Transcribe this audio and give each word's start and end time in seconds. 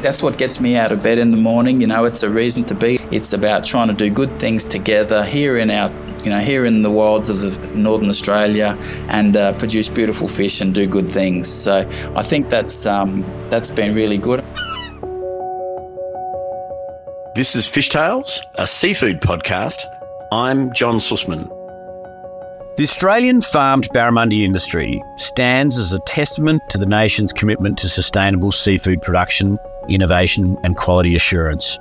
That's 0.00 0.22
what 0.22 0.38
gets 0.38 0.60
me 0.60 0.76
out 0.76 0.92
of 0.92 1.02
bed 1.02 1.18
in 1.18 1.32
the 1.32 1.36
morning. 1.36 1.80
You 1.80 1.88
know, 1.88 2.04
it's 2.04 2.22
a 2.22 2.30
reason 2.30 2.64
to 2.64 2.74
be. 2.74 2.98
It's 3.10 3.32
about 3.32 3.64
trying 3.64 3.88
to 3.88 3.94
do 3.94 4.10
good 4.10 4.36
things 4.36 4.64
together 4.64 5.24
here 5.24 5.56
in 5.56 5.70
our 5.70 5.90
you 6.24 6.30
know, 6.30 6.40
here 6.40 6.64
in 6.64 6.82
the 6.82 6.90
wilds 6.90 7.30
of 7.30 7.40
the 7.40 7.68
northern 7.76 8.08
Australia 8.08 8.76
and 9.08 9.36
uh, 9.36 9.52
produce 9.54 9.88
beautiful 9.88 10.26
fish 10.26 10.60
and 10.60 10.74
do 10.74 10.86
good 10.86 11.08
things. 11.08 11.48
So 11.48 11.88
I 12.16 12.22
think 12.22 12.48
that's 12.48 12.86
um, 12.86 13.24
that's 13.50 13.70
been 13.70 13.94
really 13.94 14.18
good. 14.18 14.44
This 17.34 17.54
is 17.54 17.68
Fish 17.68 17.88
Tales, 17.88 18.42
a 18.56 18.66
seafood 18.66 19.20
podcast. 19.20 19.84
I'm 20.32 20.72
John 20.74 20.96
Susman. 20.96 21.48
The 22.76 22.84
Australian 22.84 23.40
farmed 23.40 23.88
barramundi 23.94 24.42
industry 24.42 25.02
stands 25.16 25.78
as 25.78 25.92
a 25.92 25.98
testament 26.00 26.62
to 26.70 26.78
the 26.78 26.86
nation's 26.86 27.32
commitment 27.32 27.78
to 27.78 27.88
sustainable 27.88 28.52
seafood 28.52 29.02
production, 29.02 29.58
innovation, 29.88 30.56
and 30.62 30.76
quality 30.76 31.14
assurance. 31.14 31.78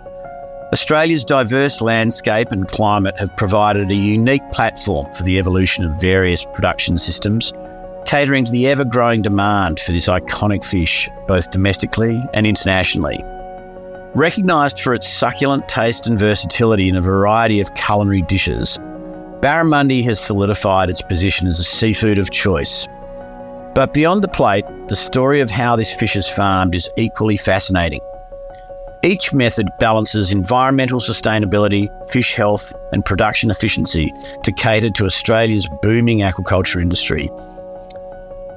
Australia's 0.73 1.23
diverse 1.23 1.79
landscape 1.79 2.51
and 2.51 2.67
climate 2.67 3.17
have 3.17 3.35
provided 3.37 3.89
a 3.89 3.95
unique 3.95 4.41
platform 4.51 5.11
for 5.13 5.23
the 5.23 5.39
evolution 5.39 5.85
of 5.85 5.99
various 6.01 6.45
production 6.53 6.97
systems, 6.97 7.53
catering 8.05 8.43
to 8.43 8.51
the 8.51 8.67
ever 8.67 8.83
growing 8.83 9.21
demand 9.21 9.79
for 9.79 9.93
this 9.93 10.07
iconic 10.07 10.65
fish, 10.65 11.09
both 11.27 11.51
domestically 11.51 12.21
and 12.33 12.45
internationally. 12.45 13.23
Recognised 14.13 14.79
for 14.79 14.93
its 14.93 15.07
succulent 15.07 15.69
taste 15.69 16.07
and 16.07 16.19
versatility 16.19 16.89
in 16.89 16.95
a 16.95 17.01
variety 17.01 17.61
of 17.61 17.73
culinary 17.75 18.23
dishes, 18.23 18.77
barramundi 19.41 20.03
has 20.03 20.19
solidified 20.19 20.89
its 20.89 21.01
position 21.01 21.47
as 21.47 21.59
a 21.59 21.63
seafood 21.63 22.17
of 22.17 22.31
choice. 22.31 22.87
But 23.77 23.93
beyond 23.93 24.23
the 24.23 24.27
plate, 24.27 24.65
the 24.87 24.95
story 24.95 25.39
of 25.39 25.51
how 25.51 25.75
this 25.75 25.93
fish 25.93 26.15
is 26.15 26.27
farmed 26.27 26.73
is 26.73 26.89
equally 26.97 27.37
fascinating. 27.37 27.99
Each 29.03 29.31
method 29.31 29.69
balances 29.79 30.31
environmental 30.31 30.99
sustainability, 30.99 31.87
fish 32.09 32.33
health, 32.33 32.73
and 32.91 33.05
production 33.05 33.51
efficiency 33.51 34.11
to 34.41 34.51
cater 34.51 34.89
to 34.89 35.05
Australia's 35.05 35.69
booming 35.83 36.21
aquaculture 36.21 36.81
industry. 36.81 37.29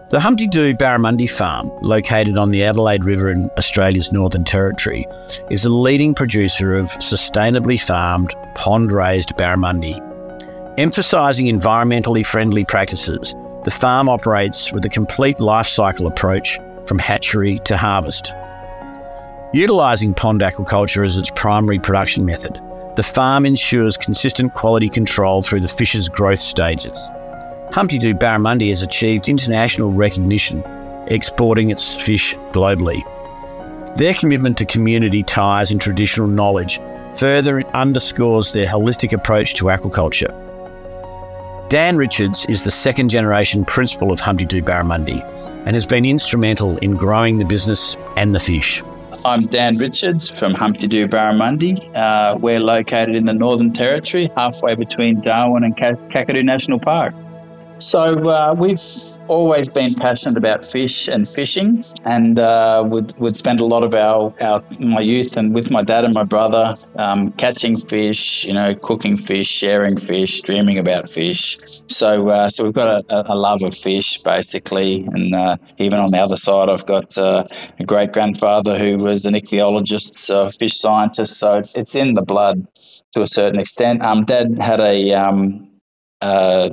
The 0.08 0.20
Humpty 0.20 0.46
Doo 0.46 0.72
Barramundi 0.72 1.28
Farm, 1.28 1.70
located 1.82 2.38
on 2.38 2.50
the 2.50 2.64
Adelaide 2.64 3.04
River 3.04 3.30
in 3.30 3.50
Australia's 3.58 4.12
Northern 4.12 4.44
Territory, 4.44 5.04
is 5.50 5.66
a 5.66 5.70
leading 5.70 6.14
producer 6.14 6.74
of 6.74 6.86
sustainably 6.92 7.78
farmed, 7.78 8.34
pond 8.54 8.90
raised 8.90 9.36
barramundi. 9.36 10.00
Emphasising 10.78 11.44
environmentally 11.44 12.24
friendly 12.24 12.64
practices, 12.64 13.34
the 13.64 13.70
farm 13.70 14.08
operates 14.08 14.72
with 14.72 14.84
a 14.84 14.88
complete 14.88 15.38
life 15.38 15.66
cycle 15.66 16.06
approach 16.06 16.58
from 16.86 16.98
hatchery 16.98 17.58
to 17.60 17.76
harvest. 17.76 18.32
Utilising 19.52 20.14
pond 20.14 20.40
aquaculture 20.40 21.04
as 21.04 21.18
its 21.18 21.30
primary 21.34 21.78
production 21.78 22.24
method, 22.24 22.58
the 22.96 23.02
farm 23.02 23.44
ensures 23.44 23.96
consistent 23.96 24.54
quality 24.54 24.88
control 24.88 25.42
through 25.42 25.60
the 25.60 25.68
fish's 25.68 26.08
growth 26.08 26.38
stages. 26.38 26.98
Humpty 27.72 27.98
Doo 27.98 28.14
Barramundi 28.14 28.70
has 28.70 28.82
achieved 28.82 29.28
international 29.28 29.92
recognition, 29.92 30.64
exporting 31.08 31.70
its 31.70 31.94
fish 31.94 32.34
globally. 32.52 33.00
Their 33.96 34.14
commitment 34.14 34.56
to 34.58 34.64
community 34.64 35.22
ties 35.22 35.70
and 35.70 35.80
traditional 35.80 36.28
knowledge 36.28 36.80
further 37.14 37.62
underscores 37.74 38.52
their 38.52 38.66
holistic 38.66 39.12
approach 39.12 39.54
to 39.54 39.66
aquaculture. 39.66 40.49
Dan 41.70 41.96
Richards 41.96 42.46
is 42.46 42.64
the 42.64 42.70
second 42.72 43.10
generation 43.10 43.64
principal 43.64 44.10
of 44.10 44.18
Humpty 44.18 44.44
Doo 44.44 44.60
Barramundi 44.60 45.22
and 45.66 45.76
has 45.76 45.86
been 45.86 46.04
instrumental 46.04 46.76
in 46.78 46.96
growing 46.96 47.38
the 47.38 47.44
business 47.44 47.96
and 48.16 48.34
the 48.34 48.40
fish. 48.40 48.82
I'm 49.24 49.46
Dan 49.46 49.78
Richards 49.78 50.36
from 50.36 50.52
Humpty 50.52 50.88
Doo 50.88 51.06
Barramundi. 51.06 51.94
Uh, 51.94 52.36
we're 52.40 52.58
located 52.58 53.14
in 53.14 53.24
the 53.24 53.34
Northern 53.34 53.72
Territory, 53.72 54.28
halfway 54.36 54.74
between 54.74 55.20
Darwin 55.20 55.62
and 55.62 55.76
Kakadu 55.76 56.44
National 56.44 56.80
Park. 56.80 57.14
So 57.80 58.00
uh, 58.28 58.54
we've 58.56 58.80
always 59.26 59.66
been 59.68 59.94
passionate 59.94 60.36
about 60.36 60.62
fish 60.64 61.08
and 61.08 61.26
fishing, 61.26 61.82
and 62.04 62.38
uh, 62.38 62.84
would 62.86 63.18
would 63.18 63.36
spend 63.36 63.60
a 63.60 63.64
lot 63.64 63.84
of 63.84 63.94
our, 63.94 64.34
our 64.42 64.62
my 64.80 65.00
youth 65.00 65.32
and 65.34 65.54
with 65.54 65.70
my 65.70 65.82
dad 65.82 66.04
and 66.04 66.12
my 66.12 66.24
brother 66.24 66.74
um, 66.96 67.32
catching 67.32 67.74
fish, 67.74 68.44
you 68.44 68.52
know, 68.52 68.74
cooking 68.82 69.16
fish, 69.16 69.48
sharing 69.48 69.96
fish, 69.96 70.42
dreaming 70.42 70.76
about 70.76 71.08
fish. 71.08 71.56
So 71.88 72.28
uh, 72.28 72.50
so 72.50 72.64
we've 72.64 72.74
got 72.74 73.02
a, 73.08 73.32
a, 73.32 73.34
love 73.34 73.62
of 73.62 73.74
fish 73.74 74.18
basically, 74.18 75.08
and 75.12 75.34
uh, 75.34 75.56
even 75.78 76.00
on 76.00 76.10
the 76.10 76.18
other 76.18 76.36
side, 76.36 76.68
I've 76.68 76.84
got 76.84 77.16
uh, 77.18 77.44
a 77.78 77.84
great 77.84 78.12
grandfather 78.12 78.76
who 78.76 78.98
was 78.98 79.24
an 79.24 79.32
ichthyologist, 79.32 80.28
a 80.28 80.52
fish 80.52 80.76
scientist. 80.76 81.38
So 81.38 81.54
it's 81.54 81.78
it's 81.78 81.96
in 81.96 82.12
the 82.12 82.22
blood 82.22 82.62
to 83.12 83.20
a 83.20 83.26
certain 83.26 83.58
extent. 83.58 84.04
Um, 84.04 84.26
dad 84.26 84.58
had 84.60 84.80
a 84.80 85.12
um, 85.14 85.70
uh, 86.20 86.68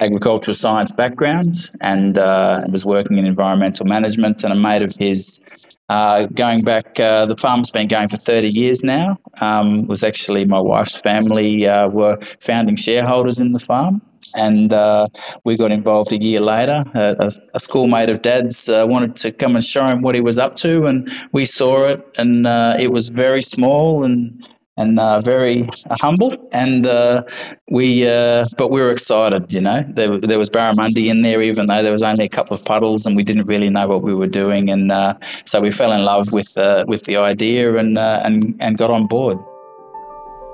agricultural 0.00 0.54
science 0.54 0.92
background 0.92 1.70
and 1.80 2.18
uh, 2.18 2.60
was 2.70 2.86
working 2.86 3.18
in 3.18 3.26
environmental 3.26 3.86
management. 3.86 4.44
And 4.44 4.52
a 4.52 4.56
mate 4.56 4.82
of 4.82 4.94
his, 4.96 5.40
uh, 5.88 6.26
going 6.26 6.62
back, 6.62 6.98
uh, 7.00 7.26
the 7.26 7.36
farm's 7.36 7.70
been 7.70 7.88
going 7.88 8.08
for 8.08 8.16
30 8.16 8.48
years 8.48 8.84
now, 8.84 9.18
um, 9.40 9.86
was 9.86 10.04
actually 10.04 10.44
my 10.44 10.60
wife's 10.60 11.00
family 11.00 11.66
uh, 11.66 11.88
were 11.88 12.18
founding 12.40 12.76
shareholders 12.76 13.40
in 13.40 13.52
the 13.52 13.60
farm. 13.60 14.02
And 14.34 14.72
uh, 14.72 15.06
we 15.44 15.56
got 15.56 15.70
involved 15.70 16.12
a 16.12 16.22
year 16.22 16.40
later. 16.40 16.82
a, 16.94 17.30
a 17.54 17.60
schoolmate 17.60 18.10
of 18.10 18.20
Dad's 18.20 18.68
uh, 18.68 18.84
wanted 18.86 19.16
to 19.16 19.32
come 19.32 19.54
and 19.54 19.64
show 19.64 19.84
him 19.84 20.02
what 20.02 20.14
he 20.14 20.20
was 20.20 20.38
up 20.38 20.54
to, 20.56 20.86
and 20.86 21.08
we 21.32 21.44
saw 21.44 21.88
it. 21.88 22.00
And 22.18 22.44
it 22.80 22.92
was 22.92 23.08
very 23.08 23.40
small 23.40 24.04
and 24.04 24.46
and 24.78 24.98
uh, 24.98 25.20
very 25.20 25.68
humble. 26.00 26.30
And 26.52 26.86
uh, 26.86 27.24
we, 27.70 28.08
uh, 28.08 28.44
but 28.56 28.70
we 28.70 28.80
were 28.80 28.90
excited. 28.90 29.52
You 29.52 29.60
know, 29.60 29.84
there, 29.88 30.18
there 30.18 30.38
was 30.38 30.48
barramundi 30.48 31.08
in 31.08 31.20
there, 31.20 31.42
even 31.42 31.66
though 31.66 31.82
there 31.82 31.92
was 31.92 32.02
only 32.02 32.24
a 32.24 32.28
couple 32.28 32.54
of 32.54 32.64
puddles, 32.64 33.04
and 33.06 33.16
we 33.16 33.22
didn't 33.22 33.46
really 33.46 33.68
know 33.68 33.86
what 33.86 34.02
we 34.02 34.14
were 34.14 34.26
doing. 34.26 34.70
And 34.70 34.90
uh, 34.90 35.18
so 35.44 35.60
we 35.60 35.70
fell 35.70 35.92
in 35.92 36.02
love 36.02 36.32
with 36.32 36.56
uh, 36.56 36.84
with 36.86 37.04
the 37.04 37.16
idea 37.16 37.76
and 37.76 37.98
uh, 37.98 38.22
and 38.24 38.54
and 38.60 38.78
got 38.78 38.90
on 38.90 39.06
board. 39.06 39.38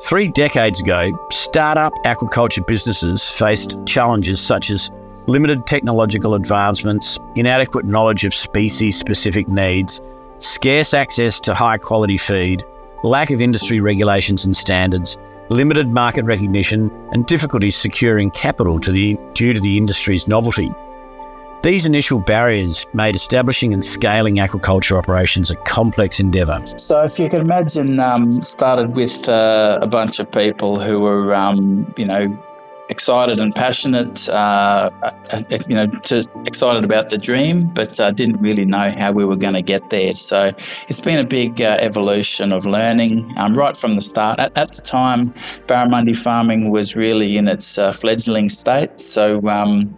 Three 0.03 0.29
decades 0.29 0.83
ago, 0.83 1.13
startup 1.31 1.93
aquaculture 2.05 2.67
businesses 2.67 3.31
faced 3.31 3.79
challenges 3.87 4.41
such 4.41 4.71
as 4.71 4.91
limited 5.27 5.67
technological 5.67 6.35
advancements, 6.35 7.19
inadequate 7.37 7.87
knowledge 7.87 8.25
of 8.25 8.35
species 8.35 8.99
specific 8.99 9.49
needs, 9.49 10.01
scarce 10.39 10.93
access 10.93 11.41
to 11.41 11.55
high 11.55 11.79
quality 11.79 12.17
feed, 12.17 12.65
lack 13.05 13.31
of 13.31 13.41
industry 13.41 13.81
regulations 13.81 14.45
and 14.45 14.57
standards, 14.57 15.19
limited 15.51 15.91
market 15.91 16.25
recognition, 16.25 16.91
and 17.13 17.27
difficulties 17.27 17.77
securing 17.77 18.31
capital 18.31 18.81
to 18.81 18.91
the, 18.91 19.19
due 19.35 19.53
to 19.53 19.61
the 19.61 19.77
industry's 19.77 20.27
novelty. 20.27 20.73
These 21.63 21.87
initial 21.87 22.19
barriers 22.21 22.87
made 22.93 23.15
establishing 23.17 23.73
and 23.73 23.83
scaling 23.83 24.37
aquaculture 24.37 24.99
operations 24.99 25.51
a 25.51 25.57
complex 25.57 26.21
endeavour. 26.21 26.63
So, 26.77 27.01
if 27.03 27.19
you 27.19 27.29
can 27.29 27.41
imagine, 27.41 27.99
um, 28.01 28.43
started 28.43 28.95
with 28.97 29.29
uh, 29.31 29.79
a 29.81 29.87
bunch 29.87 30.19
of 30.19 30.31
people 30.31 30.79
who 30.79 31.01
were, 31.01 31.35
um, 31.35 31.91
you 31.97 32.05
know, 32.05 32.37
excited 32.89 33.39
and 33.41 33.55
passionate, 33.55 34.29
uh, 34.31 34.91
you 35.69 35.75
know, 35.75 35.85
excited 36.47 36.85
about 36.85 37.11
the 37.11 37.19
dream, 37.19 37.69
but 37.75 37.99
uh, 38.01 38.11
didn't 38.11 38.41
really 38.41 38.65
know 38.65 38.93
how 38.99 39.13
we 39.13 39.25
were 39.25 39.37
going 39.37 39.55
to 39.55 39.63
get 39.63 39.91
there. 39.91 40.13
So 40.13 40.51
it's 40.89 41.01
been 41.01 41.19
a 41.19 41.27
big 41.27 41.61
uh, 41.61 41.77
evolution 41.81 42.53
of 42.53 42.67
learning 42.67 43.33
um, 43.39 43.55
right 43.55 43.77
from 43.77 43.95
the 43.95 44.01
start. 44.01 44.39
At, 44.39 44.57
at, 44.59 44.73
the 44.73 44.83
time, 44.83 45.31
barramundi 45.67 46.17
farming 46.17 46.71
was 46.71 46.95
really 46.97 47.37
in 47.37 47.49
its 47.49 47.79
uh, 47.79 47.91
fledgling 47.91 48.49
state. 48.49 49.01
So, 49.01 49.47
um, 49.49 49.97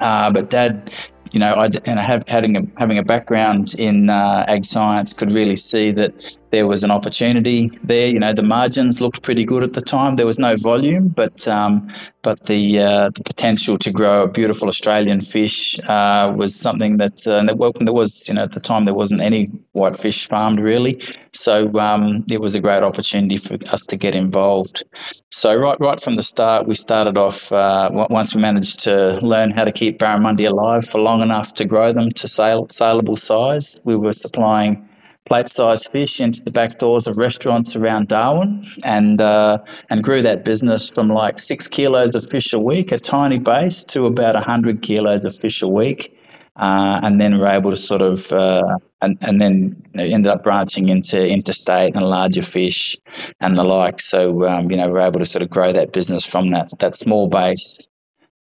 uh, 0.00 0.30
but 0.32 0.50
Dad 0.50 0.94
you 1.32 1.40
know, 1.40 1.54
I, 1.54 1.68
and 1.86 1.98
I 1.98 2.02
have, 2.02 2.22
having 2.28 2.56
a 2.56 2.62
having 2.78 2.98
a 2.98 3.02
background 3.02 3.74
in 3.78 4.10
uh, 4.10 4.44
ag 4.48 4.64
science, 4.64 5.14
could 5.14 5.34
really 5.34 5.56
see 5.56 5.90
that 5.92 6.38
there 6.52 6.66
was 6.66 6.84
an 6.84 6.90
opportunity 6.90 7.70
there. 7.82 8.08
You 8.08 8.20
know, 8.20 8.32
the 8.32 8.42
margins 8.42 9.00
looked 9.00 9.22
pretty 9.22 9.44
good 9.44 9.64
at 9.64 9.72
the 9.72 9.80
time. 9.80 10.16
There 10.16 10.26
was 10.26 10.38
no 10.38 10.52
volume, 10.56 11.08
but 11.08 11.48
um, 11.48 11.88
but 12.22 12.44
the 12.44 12.78
uh, 12.78 13.10
the 13.14 13.22
potential 13.24 13.76
to 13.78 13.90
grow 13.90 14.24
a 14.24 14.28
beautiful 14.28 14.68
Australian 14.68 15.20
fish 15.20 15.74
uh, 15.88 16.32
was 16.36 16.54
something 16.54 16.98
that 16.98 17.26
uh, 17.26 17.42
there, 17.44 17.56
well, 17.56 17.72
there 17.80 17.94
was 17.94 18.28
you 18.28 18.34
know 18.34 18.42
at 18.42 18.52
the 18.52 18.60
time 18.60 18.84
there 18.84 18.94
wasn't 18.94 19.22
any 19.22 19.46
white 19.72 19.96
fish 19.96 20.28
farmed 20.28 20.60
really, 20.60 21.02
so 21.32 21.72
um, 21.78 22.24
it 22.30 22.40
was 22.40 22.54
a 22.54 22.60
great 22.60 22.82
opportunity 22.82 23.38
for 23.38 23.54
us 23.72 23.82
to 23.86 23.96
get 23.96 24.14
involved. 24.14 24.84
So 25.30 25.54
right 25.54 25.78
right 25.80 26.00
from 26.00 26.14
the 26.14 26.22
start, 26.22 26.66
we 26.66 26.74
started 26.74 27.16
off 27.16 27.50
uh, 27.50 27.88
once 28.10 28.34
we 28.34 28.42
managed 28.42 28.80
to 28.80 29.18
learn 29.22 29.50
how 29.50 29.64
to 29.64 29.72
keep 29.72 29.98
barramundi 29.98 30.46
alive 30.46 30.84
for 30.84 31.00
long 31.00 31.22
enough 31.22 31.54
to 31.54 31.64
grow 31.64 31.92
them 31.92 32.10
to 32.10 32.28
sale, 32.28 32.66
saleable 32.70 33.16
size. 33.16 33.80
We 33.84 33.96
were 33.96 34.12
supplying 34.12 34.86
plate-sized 35.26 35.90
fish 35.90 36.20
into 36.20 36.42
the 36.42 36.50
back 36.50 36.78
doors 36.78 37.06
of 37.06 37.16
restaurants 37.16 37.76
around 37.76 38.08
Darwin, 38.08 38.62
and 38.82 39.20
uh, 39.20 39.58
and 39.90 40.02
grew 40.02 40.22
that 40.22 40.44
business 40.44 40.90
from 40.90 41.08
like 41.08 41.38
six 41.38 41.66
kilos 41.68 42.14
of 42.14 42.28
fish 42.28 42.52
a 42.52 42.58
week, 42.58 42.92
a 42.92 42.98
tiny 42.98 43.38
base, 43.38 43.84
to 43.84 44.06
about 44.06 44.42
hundred 44.44 44.82
kilos 44.82 45.24
of 45.24 45.34
fish 45.34 45.62
a 45.62 45.68
week. 45.68 46.16
uh, 46.56 47.00
and 47.02 47.20
then 47.20 47.38
we're 47.38 47.48
able 47.48 47.70
to 47.70 47.76
sort 47.76 48.02
of 48.02 48.30
uh, 48.32 48.62
and, 49.00 49.16
and 49.22 49.40
then 49.40 49.82
ended 49.96 50.26
up 50.26 50.42
branching 50.44 50.88
into 50.88 51.18
interstate 51.18 51.94
and 51.94 52.02
larger 52.02 52.42
fish 52.42 52.96
and 53.40 53.56
the 53.56 53.64
like. 53.64 54.00
So 54.00 54.44
um, 54.46 54.70
you 54.70 54.76
know 54.76 54.88
we're 54.88 55.00
able 55.00 55.20
to 55.20 55.26
sort 55.26 55.42
of 55.42 55.50
grow 55.50 55.72
that 55.72 55.92
business 55.92 56.26
from 56.26 56.50
that 56.50 56.78
that 56.78 56.94
small 56.96 57.28
base 57.28 57.80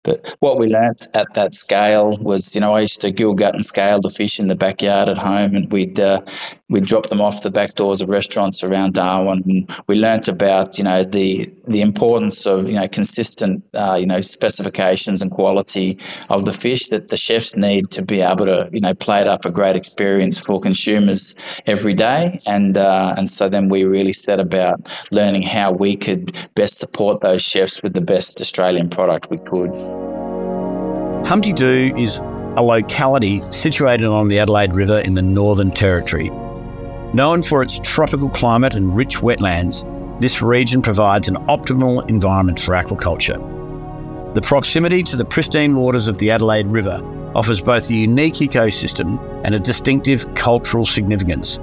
but 0.06 0.36
what 0.38 0.60
we 0.60 0.68
learnt 0.68 1.08
at 1.14 1.34
that 1.34 1.52
scale 1.52 2.16
was, 2.20 2.54
you 2.54 2.60
know, 2.60 2.74
I 2.74 2.82
used 2.82 3.00
to 3.00 3.10
gill 3.10 3.34
gut 3.34 3.54
and 3.54 3.66
scale 3.66 3.98
the 4.00 4.08
fish 4.08 4.38
in 4.38 4.46
the 4.46 4.54
backyard 4.54 5.08
at 5.08 5.18
home, 5.18 5.56
and 5.56 5.72
we'd 5.72 5.98
uh, 5.98 6.22
we'd 6.68 6.84
drop 6.84 7.06
them 7.06 7.20
off 7.20 7.42
the 7.42 7.50
back 7.50 7.74
doors 7.74 8.00
of 8.00 8.08
restaurants 8.08 8.64
around 8.64 8.94
Darwin. 8.94 9.42
And 9.46 9.80
we 9.86 9.96
learnt 9.96 10.26
about, 10.28 10.78
you 10.78 10.84
know, 10.84 11.04
the 11.04 11.52
the 11.68 11.80
importance 11.80 12.46
of, 12.46 12.68
you 12.68 12.74
know, 12.74 12.88
consistent, 12.88 13.64
uh, 13.74 13.96
you 13.98 14.06
know, 14.06 14.20
specifications 14.20 15.22
and 15.22 15.30
quality 15.30 15.98
of 16.30 16.44
the 16.44 16.52
fish 16.52 16.88
that 16.88 17.08
the 17.08 17.16
chefs 17.16 17.56
need 17.56 17.90
to 17.90 18.04
be 18.04 18.20
able 18.20 18.46
to, 18.46 18.68
you 18.72 18.80
know, 18.80 18.94
plate 18.94 19.26
up 19.26 19.44
a 19.44 19.50
great 19.50 19.76
experience 19.76 20.38
for 20.38 20.60
consumers 20.60 21.34
every 21.66 21.94
day. 21.94 22.38
And 22.46 22.76
uh, 22.78 23.14
and 23.16 23.30
so 23.30 23.48
then 23.48 23.68
we 23.68 23.84
really 23.84 24.12
set 24.12 24.40
about 24.40 24.80
learning 25.12 25.42
how 25.42 25.72
we 25.72 25.96
could 25.96 26.48
best 26.54 26.78
support 26.78 27.20
those 27.20 27.42
chefs 27.42 27.82
with 27.82 27.94
the 27.94 28.00
best 28.00 28.40
Australian 28.40 28.88
product 28.88 29.30
we 29.30 29.38
could. 29.38 29.74
Humpty 31.26 31.52
Doo 31.52 31.92
is 31.96 32.18
a 32.56 32.62
locality 32.62 33.42
situated 33.50 34.06
on 34.06 34.28
the 34.28 34.38
Adelaide 34.38 34.74
River 34.74 35.00
in 35.00 35.14
the 35.14 35.22
Northern 35.22 35.70
Territory. 35.70 36.30
Known 37.16 37.40
for 37.40 37.62
its 37.62 37.80
tropical 37.82 38.28
climate 38.28 38.74
and 38.74 38.94
rich 38.94 39.20
wetlands, 39.22 40.20
this 40.20 40.42
region 40.42 40.82
provides 40.82 41.28
an 41.28 41.36
optimal 41.46 42.06
environment 42.10 42.60
for 42.60 42.74
aquaculture. 42.74 44.34
The 44.34 44.42
proximity 44.42 45.02
to 45.04 45.16
the 45.16 45.24
pristine 45.24 45.76
waters 45.76 46.08
of 46.08 46.18
the 46.18 46.30
Adelaide 46.30 46.66
River 46.66 47.00
offers 47.34 47.62
both 47.62 47.88
a 47.88 47.94
unique 47.94 48.34
ecosystem 48.34 49.18
and 49.44 49.54
a 49.54 49.58
distinctive 49.58 50.34
cultural 50.34 50.84
significance, 50.84 51.58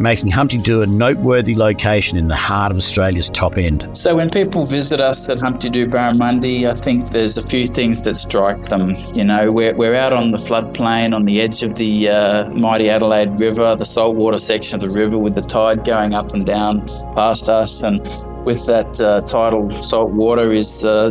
making 0.00 0.30
Humpty 0.30 0.58
Doo 0.58 0.82
a 0.82 0.86
noteworthy 0.86 1.54
location 1.54 2.18
in 2.18 2.28
the 2.28 2.36
heart 2.36 2.72
of 2.72 2.78
Australia's 2.78 3.28
top 3.30 3.58
end. 3.58 3.88
So, 3.96 4.14
when 4.14 4.28
people 4.28 4.64
visit 4.64 5.00
us 5.00 5.28
at 5.28 5.40
Humpty 5.40 5.70
Doo 5.70 5.86
Barramundi, 5.86 6.66
I 6.66 6.74
think 6.74 7.10
there's 7.10 7.38
a 7.38 7.42
few 7.42 7.66
things 7.66 8.00
that 8.02 8.16
strike 8.16 8.62
them. 8.62 8.94
You 9.14 9.24
know, 9.24 9.48
we're, 9.50 9.74
we're 9.74 9.94
out 9.94 10.12
on 10.12 10.30
the 10.30 10.38
floodplain 10.38 11.14
on 11.14 11.24
the 11.24 11.40
edge 11.40 11.62
of 11.62 11.74
the 11.74 12.08
uh, 12.08 12.48
mighty 12.50 12.88
Adelaide 12.88 13.40
River, 13.40 13.74
the 13.76 13.84
saltwater 13.84 14.38
section 14.38 14.76
of 14.76 14.80
the 14.80 14.90
river 14.90 15.18
with 15.18 15.34
the 15.34 15.40
tide 15.40 15.84
going 15.84 16.14
up 16.14 16.32
and 16.32 16.46
down 16.46 16.86
past 17.14 17.48
us. 17.50 17.82
And 17.82 17.98
with 18.44 18.66
that 18.66 19.00
uh, 19.02 19.20
tidal 19.20 19.70
salt 19.82 20.10
water 20.12 20.52
is 20.52 20.86
uh, 20.86 21.10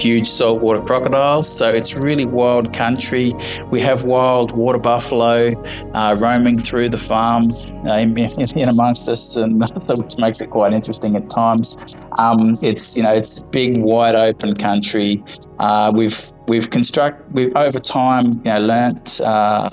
huge 0.00 0.26
saltwater 0.26 0.80
crocodiles. 0.82 1.48
So 1.48 1.66
it's 1.66 1.96
really 1.96 2.26
wild 2.26 2.72
country. 2.72 3.32
We 3.70 3.82
have 3.82 4.04
wild 4.04 4.56
water 4.56 4.78
buffalo 4.78 5.50
uh, 5.94 6.16
roaming 6.20 6.58
through 6.58 6.90
the 6.90 6.98
farm 6.98 7.50
uh, 7.88 7.94
in, 7.96 8.16
in, 8.18 8.68
amongst 8.68 9.08
us, 9.08 9.36
and 9.36 9.62
so 9.82 9.94
which 10.02 10.18
makes 10.18 10.40
it 10.40 10.50
quite 10.50 10.72
interesting 10.72 11.16
at 11.16 11.30
times. 11.30 11.76
Um, 12.18 12.56
it's 12.62 12.96
you 12.96 13.02
know 13.02 13.12
it's 13.12 13.42
big, 13.44 13.78
wide 13.78 14.14
open 14.14 14.54
country. 14.54 15.22
Uh, 15.60 15.92
we've 15.94 16.22
we've 16.48 16.70
construct 16.70 17.30
we've 17.32 17.52
over 17.56 17.80
time 17.80 18.32
you 18.44 18.52
know 18.52 18.60
learnt 18.60 19.20
uh, 19.22 19.68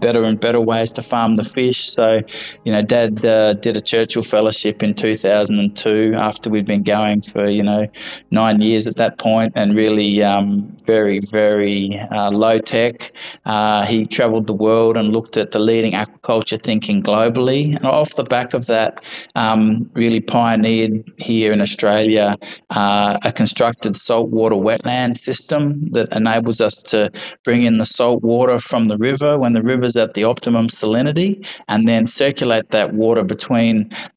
better 0.00 0.22
and 0.22 0.40
better 0.40 0.60
ways 0.60 0.90
to 0.92 1.02
farm 1.02 1.36
the 1.36 1.42
fish. 1.42 1.88
So, 1.90 2.20
you 2.64 2.72
know, 2.72 2.82
Dad 2.82 3.24
uh, 3.24 3.54
did 3.54 3.76
a 3.76 3.80
Churchill 3.80 4.22
Fellowship 4.22 4.82
in 4.82 4.94
2002 4.94 6.14
after 6.16 6.50
we'd 6.50 6.66
been 6.66 6.82
going 6.82 7.20
for, 7.22 7.48
you 7.48 7.62
know, 7.62 7.86
nine 8.30 8.60
years 8.60 8.86
at 8.86 8.96
that 8.96 9.18
point 9.18 9.52
and 9.54 9.74
really 9.74 10.22
um, 10.22 10.74
very, 10.86 11.20
very 11.30 11.98
uh, 12.10 12.30
low 12.30 12.58
tech. 12.58 13.12
Uh, 13.44 13.84
he 13.84 14.04
travelled 14.04 14.46
the 14.46 14.54
world 14.54 14.96
and 14.96 15.08
looked 15.08 15.36
at 15.36 15.52
the 15.52 15.58
leading 15.58 15.92
aquaculture 15.92 16.62
thinking 16.62 17.02
globally. 17.02 17.76
And 17.76 17.86
off 17.86 18.14
the 18.14 18.24
back 18.24 18.54
of 18.54 18.66
that, 18.66 19.04
um, 19.34 19.90
really 19.94 20.20
pioneered 20.20 21.04
here 21.18 21.52
in 21.52 21.60
Australia 21.60 22.34
uh, 22.70 23.16
a 23.24 23.32
constructed 23.32 23.96
saltwater 23.96 24.56
wetland 24.56 25.16
system 25.16 25.88
that 25.92 26.14
enables 26.16 26.60
us 26.60 26.74
to 26.76 27.10
bring 27.44 27.64
in 27.64 27.78
the 27.78 27.84
salt 27.84 28.22
water 28.22 28.58
from 28.58 28.86
the 28.86 28.96
river 28.98 29.38
when 29.38 29.52
the 29.52 29.62
rivers 29.72 29.96
at 29.96 30.14
the 30.14 30.24
optimum 30.32 30.66
salinity 30.80 31.30
and 31.72 31.80
then 31.90 32.06
circulate 32.06 32.68
that 32.70 32.88
water 33.02 33.24
between 33.34 33.76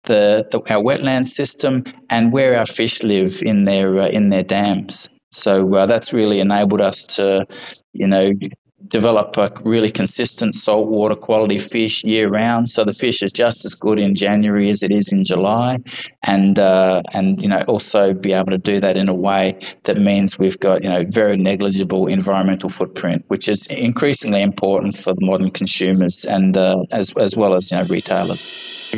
the, 0.09 0.23
the 0.51 0.59
our 0.73 0.83
wetland 0.87 1.27
system 1.39 1.83
and 2.09 2.31
where 2.35 2.53
our 2.59 2.69
fish 2.79 2.95
live 3.13 3.33
in 3.51 3.57
their 3.69 3.89
uh, 4.03 4.17
in 4.17 4.29
their 4.29 4.45
dams. 4.57 4.95
So 5.31 5.53
uh, 5.75 5.85
that's 5.91 6.13
really 6.13 6.39
enabled 6.39 6.81
us 6.81 6.97
to, 7.17 7.25
you 8.01 8.07
know, 8.07 8.25
develop 8.89 9.37
a 9.37 9.51
really 9.63 9.89
consistent 9.89 10.53
saltwater 10.53 11.15
quality 11.15 11.57
fish 11.57 12.03
year 12.03 12.29
round. 12.29 12.69
So 12.69 12.83
the 12.83 12.91
fish 12.91 13.23
is 13.23 13.31
just 13.31 13.65
as 13.65 13.73
good 13.73 13.99
in 13.99 14.15
January 14.15 14.69
as 14.69 14.83
it 14.83 14.91
is 14.91 15.11
in 15.11 15.23
July, 15.23 15.77
and 16.25 16.59
uh, 16.59 17.01
and 17.13 17.41
you 17.41 17.47
know 17.47 17.61
also 17.67 18.13
be 18.13 18.33
able 18.33 18.47
to 18.47 18.57
do 18.57 18.79
that 18.79 18.97
in 18.97 19.09
a 19.09 19.13
way 19.13 19.57
that 19.83 19.97
means 19.97 20.37
we've 20.37 20.59
got 20.59 20.83
you 20.83 20.89
know 20.89 21.03
very 21.09 21.35
negligible 21.35 22.07
environmental 22.07 22.69
footprint, 22.69 23.23
which 23.27 23.49
is 23.49 23.67
increasingly 23.67 24.41
important 24.41 24.95
for 24.95 25.13
modern 25.19 25.51
consumers 25.51 26.25
and 26.25 26.57
uh, 26.57 26.83
as 26.91 27.13
as 27.17 27.35
well 27.35 27.55
as 27.55 27.71
you 27.71 27.77
know 27.77 27.83
retailers. 27.85 28.91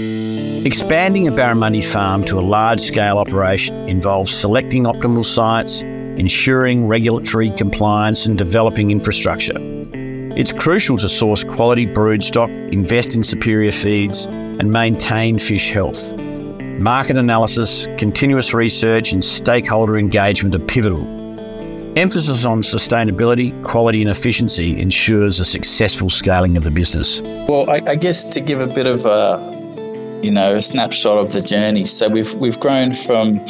Expanding 0.65 1.27
a 1.27 1.31
barramundi 1.31 1.83
farm 1.83 2.23
to 2.25 2.39
a 2.39 2.41
large 2.41 2.81
scale 2.81 3.17
operation 3.17 3.87
involves 3.89 4.31
selecting 4.31 4.83
optimal 4.83 5.23
sites 5.23 5.83
ensuring 6.17 6.87
regulatory 6.87 7.49
compliance 7.51 8.25
and 8.25 8.37
developing 8.37 8.91
infrastructure. 8.91 9.57
It's 10.35 10.51
crucial 10.51 10.97
to 10.97 11.09
source 11.09 11.43
quality 11.43 11.87
broodstock, 11.87 12.49
invest 12.71 13.15
in 13.15 13.23
superior 13.23 13.71
feeds, 13.71 14.25
and 14.25 14.71
maintain 14.71 15.39
fish 15.39 15.71
health. 15.71 16.15
Market 16.79 17.17
analysis, 17.17 17.87
continuous 17.97 18.53
research, 18.53 19.13
and 19.13 19.23
stakeholder 19.23 19.97
engagement 19.97 20.53
are 20.53 20.59
pivotal. 20.59 21.01
Emphasis 21.97 22.45
on 22.45 22.61
sustainability, 22.61 23.59
quality, 23.63 24.01
and 24.01 24.11
efficiency 24.11 24.79
ensures 24.79 25.39
a 25.39 25.45
successful 25.45 26.11
scaling 26.11 26.55
of 26.55 26.63
the 26.63 26.69
business. 26.69 27.19
Well, 27.21 27.67
I, 27.67 27.81
I 27.87 27.95
guess 27.95 28.25
to 28.25 28.39
give 28.39 28.59
a 28.59 28.67
bit 28.67 28.85
of 28.85 29.07
a 29.07 29.56
you 30.23 30.31
know, 30.31 30.55
a 30.55 30.61
snapshot 30.61 31.17
of 31.17 31.31
the 31.33 31.41
journey. 31.41 31.85
So 31.85 32.07
we've 32.09 32.33
we've 32.35 32.59
grown 32.59 32.93
from, 32.93 33.45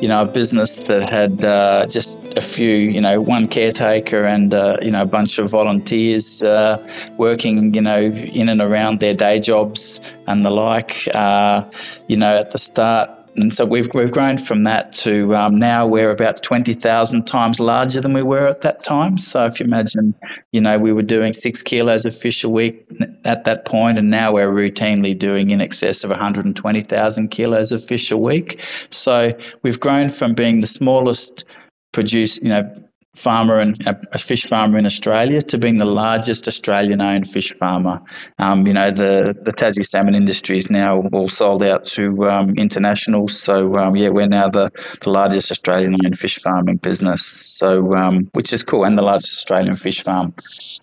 you 0.00 0.08
know, 0.08 0.22
a 0.22 0.26
business 0.26 0.78
that 0.84 1.10
had 1.10 1.44
uh, 1.44 1.86
just 1.86 2.18
a 2.36 2.40
few, 2.40 2.74
you 2.74 3.00
know, 3.00 3.20
one 3.20 3.48
caretaker 3.48 4.24
and 4.24 4.54
uh, 4.54 4.76
you 4.82 4.90
know 4.90 5.02
a 5.02 5.06
bunch 5.06 5.38
of 5.38 5.50
volunteers 5.50 6.42
uh, 6.42 6.86
working, 7.16 7.74
you 7.74 7.82
know, 7.82 8.00
in 8.00 8.48
and 8.48 8.60
around 8.60 9.00
their 9.00 9.14
day 9.14 9.40
jobs 9.40 10.14
and 10.26 10.44
the 10.44 10.50
like. 10.50 11.08
Uh, 11.14 11.64
you 12.08 12.16
know, 12.16 12.30
at 12.30 12.50
the 12.50 12.58
start 12.58 13.21
and 13.36 13.52
so 13.52 13.64
we've, 13.64 13.88
we've 13.94 14.12
grown 14.12 14.36
from 14.36 14.64
that 14.64 14.92
to 14.92 15.34
um, 15.34 15.56
now 15.56 15.86
we're 15.86 16.10
about 16.10 16.42
20,000 16.42 17.26
times 17.26 17.60
larger 17.60 18.00
than 18.00 18.12
we 18.12 18.22
were 18.22 18.46
at 18.46 18.60
that 18.60 18.84
time. 18.84 19.16
So 19.16 19.44
if 19.44 19.58
you 19.58 19.64
imagine, 19.64 20.14
you 20.52 20.60
know, 20.60 20.78
we 20.78 20.92
were 20.92 21.02
doing 21.02 21.32
six 21.32 21.62
kilos 21.62 22.04
of 22.04 22.14
fish 22.14 22.44
a 22.44 22.48
week 22.48 22.86
at 23.24 23.44
that 23.44 23.64
point, 23.64 23.98
and 23.98 24.10
now 24.10 24.32
we're 24.32 24.52
routinely 24.52 25.18
doing 25.18 25.50
in 25.50 25.62
excess 25.62 26.04
of 26.04 26.10
120,000 26.10 27.28
kilos 27.28 27.72
of 27.72 27.82
fish 27.82 28.10
a 28.10 28.16
week. 28.16 28.60
So 28.90 29.30
we've 29.62 29.80
grown 29.80 30.10
from 30.10 30.34
being 30.34 30.60
the 30.60 30.66
smallest 30.66 31.44
produce, 31.92 32.40
you 32.42 32.48
know, 32.48 32.72
farmer 33.14 33.58
and 33.58 33.76
a 33.86 34.18
fish 34.18 34.44
farmer 34.46 34.78
in 34.78 34.86
Australia 34.86 35.38
to 35.38 35.58
being 35.58 35.76
the 35.76 35.90
largest 35.90 36.48
Australian-owned 36.48 37.26
fish 37.26 37.52
farmer. 37.58 38.00
Um, 38.38 38.66
you 38.66 38.72
know, 38.72 38.90
the 38.90 39.34
the 39.42 39.52
Tassie 39.52 39.84
salmon 39.84 40.16
industry 40.16 40.56
is 40.56 40.70
now 40.70 41.02
all 41.12 41.28
sold 41.28 41.62
out 41.62 41.84
to 41.86 42.02
um, 42.30 42.54
internationals. 42.56 43.38
So 43.38 43.74
um, 43.74 43.94
yeah, 43.96 44.08
we're 44.08 44.28
now 44.28 44.48
the, 44.48 44.70
the 45.02 45.10
largest 45.10 45.50
Australian-owned 45.50 46.18
fish 46.18 46.38
farming 46.38 46.76
business. 46.76 47.22
So 47.58 47.92
um, 47.94 48.30
which 48.32 48.52
is 48.54 48.62
cool, 48.64 48.84
and 48.84 48.96
the 48.96 49.02
largest 49.02 49.34
Australian 49.34 49.76
fish 49.76 50.02
farm. 50.02 50.34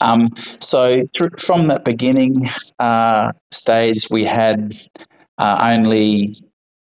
Um, 0.02 0.28
so 0.60 0.84
th- 0.86 1.32
from 1.40 1.68
that 1.70 1.84
beginning 1.84 2.36
uh, 2.80 3.32
stage, 3.52 4.08
we 4.12 4.24
had. 4.24 4.74
Uh, 5.42 5.74
only 5.74 6.34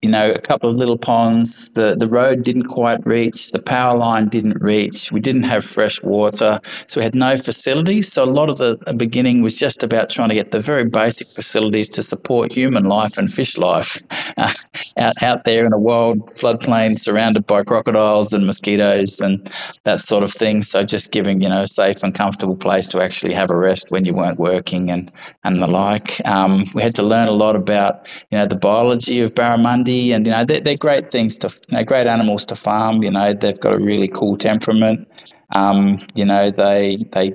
you 0.06 0.12
know, 0.12 0.30
a 0.30 0.40
couple 0.40 0.70
of 0.70 0.76
little 0.76 1.00
ponds. 1.00 1.70
The, 1.70 1.96
the 1.96 2.08
road 2.08 2.44
didn't 2.44 2.68
quite 2.68 3.04
reach, 3.08 3.52
the 3.52 3.62
power 3.62 3.98
line 3.98 4.30
didn't 4.30 4.62
reach. 4.62 5.12
We 5.12 5.20
didn't 5.20 5.50
have 5.50 5.64
fresh 5.64 6.00
water, 6.04 6.60
so 6.86 7.00
we 7.00 7.04
had 7.04 7.16
no 7.16 7.36
facilities. 7.38 8.14
So 8.14 8.24
a 8.24 8.30
lot 8.30 8.50
of 8.50 8.58
the 8.60 8.78
beginning 8.96 9.42
was 9.42 9.58
just 9.58 9.82
about 9.82 10.12
trying 10.12 10.30
to 10.30 10.36
get 10.36 10.52
the 10.52 10.60
very 10.60 10.86
basic 10.86 11.28
facilities 11.30 11.90
to 11.90 12.04
support 12.04 12.52
human 12.52 12.84
life 12.84 13.18
and 13.18 13.28
fish 13.34 13.58
life 13.58 13.98
uh, 14.38 14.48
out, 15.00 15.24
out 15.24 15.44
there 15.44 15.66
in 15.66 15.74
a 15.74 15.80
wild 15.80 16.28
floodplain 16.28 17.00
surrounded 17.00 17.48
by 17.48 17.64
crocodiles 17.64 18.32
and 18.32 18.46
mosquitoes 18.46 19.20
and 19.20 19.52
that 19.86 19.98
sort 19.98 20.24
of 20.24 20.32
thing. 20.32 20.62
So 20.62 20.84
just 20.84 21.12
giving, 21.12 21.42
you 21.42 21.50
know, 21.50 21.62
a 21.62 21.68
safe 21.68 22.04
and 22.04 22.14
comfortable 22.14 22.58
place 22.58 22.88
to 22.90 23.02
actually 23.02 23.34
have 23.34 23.50
a 23.50 23.58
rest 23.58 23.90
when 23.90 24.06
you 24.06 24.14
weren't 24.14 24.38
working 24.38 24.92
and, 24.92 25.12
and 25.44 25.64
the 25.64 25.72
like. 25.72 26.24
Um, 26.28 26.64
we 26.76 26.84
had 26.84 26.94
to 26.94 27.04
learn 27.04 27.28
a 27.28 27.34
lot 27.34 27.56
about, 27.56 28.08
you 28.30 28.38
know, 28.38 28.46
the 28.46 28.56
biology 28.56 29.22
of 29.22 29.34
barramundi 29.34 29.95
and 30.14 30.26
you 30.26 30.34
know 30.34 30.44
they're, 30.44 30.62
they're 30.62 30.78
great 30.78 31.12
things 31.12 31.38
to 31.40 31.50
they're 31.70 31.84
great 31.84 32.08
animals 32.08 32.46
to 32.48 32.56
farm. 32.56 33.04
You 33.04 33.12
know 33.12 33.34
they've 33.34 33.60
got 33.60 33.74
a 33.74 33.80
really 33.80 34.08
cool 34.08 34.38
temperament. 34.38 35.08
Um, 35.56 35.98
you 36.16 36.26
know 36.26 36.52
they 36.52 36.98
they 37.14 37.34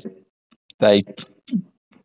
they 0.80 1.02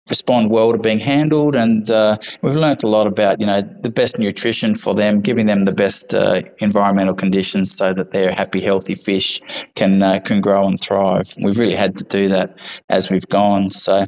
respond 0.09 0.51
well 0.51 0.71
to 0.71 0.77
being 0.77 0.99
handled. 0.99 1.55
And 1.55 1.89
uh, 1.89 2.17
we've 2.41 2.55
learnt 2.55 2.83
a 2.83 2.87
lot 2.87 3.07
about, 3.07 3.39
you 3.39 3.47
know, 3.47 3.61
the 3.61 3.89
best 3.89 4.19
nutrition 4.19 4.75
for 4.75 4.93
them, 4.93 5.21
giving 5.21 5.45
them 5.45 5.65
the 5.65 5.71
best 5.71 6.13
uh, 6.13 6.41
environmental 6.59 7.15
conditions 7.15 7.75
so 7.75 7.93
that 7.93 8.11
their 8.11 8.31
happy, 8.31 8.61
healthy 8.61 8.95
fish 8.95 9.41
can 9.75 10.01
uh, 10.03 10.19
can 10.19 10.41
grow 10.41 10.67
and 10.67 10.79
thrive. 10.79 11.33
We've 11.41 11.57
really 11.57 11.75
had 11.75 11.95
to 11.97 12.03
do 12.03 12.29
that 12.29 12.81
as 12.89 13.09
we've 13.09 13.27
gone. 13.27 13.71
So 13.71 13.99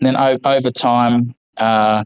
then 0.00 0.16
o- 0.16 0.38
over 0.44 0.70
time, 0.70 1.34
uh, 1.58 2.04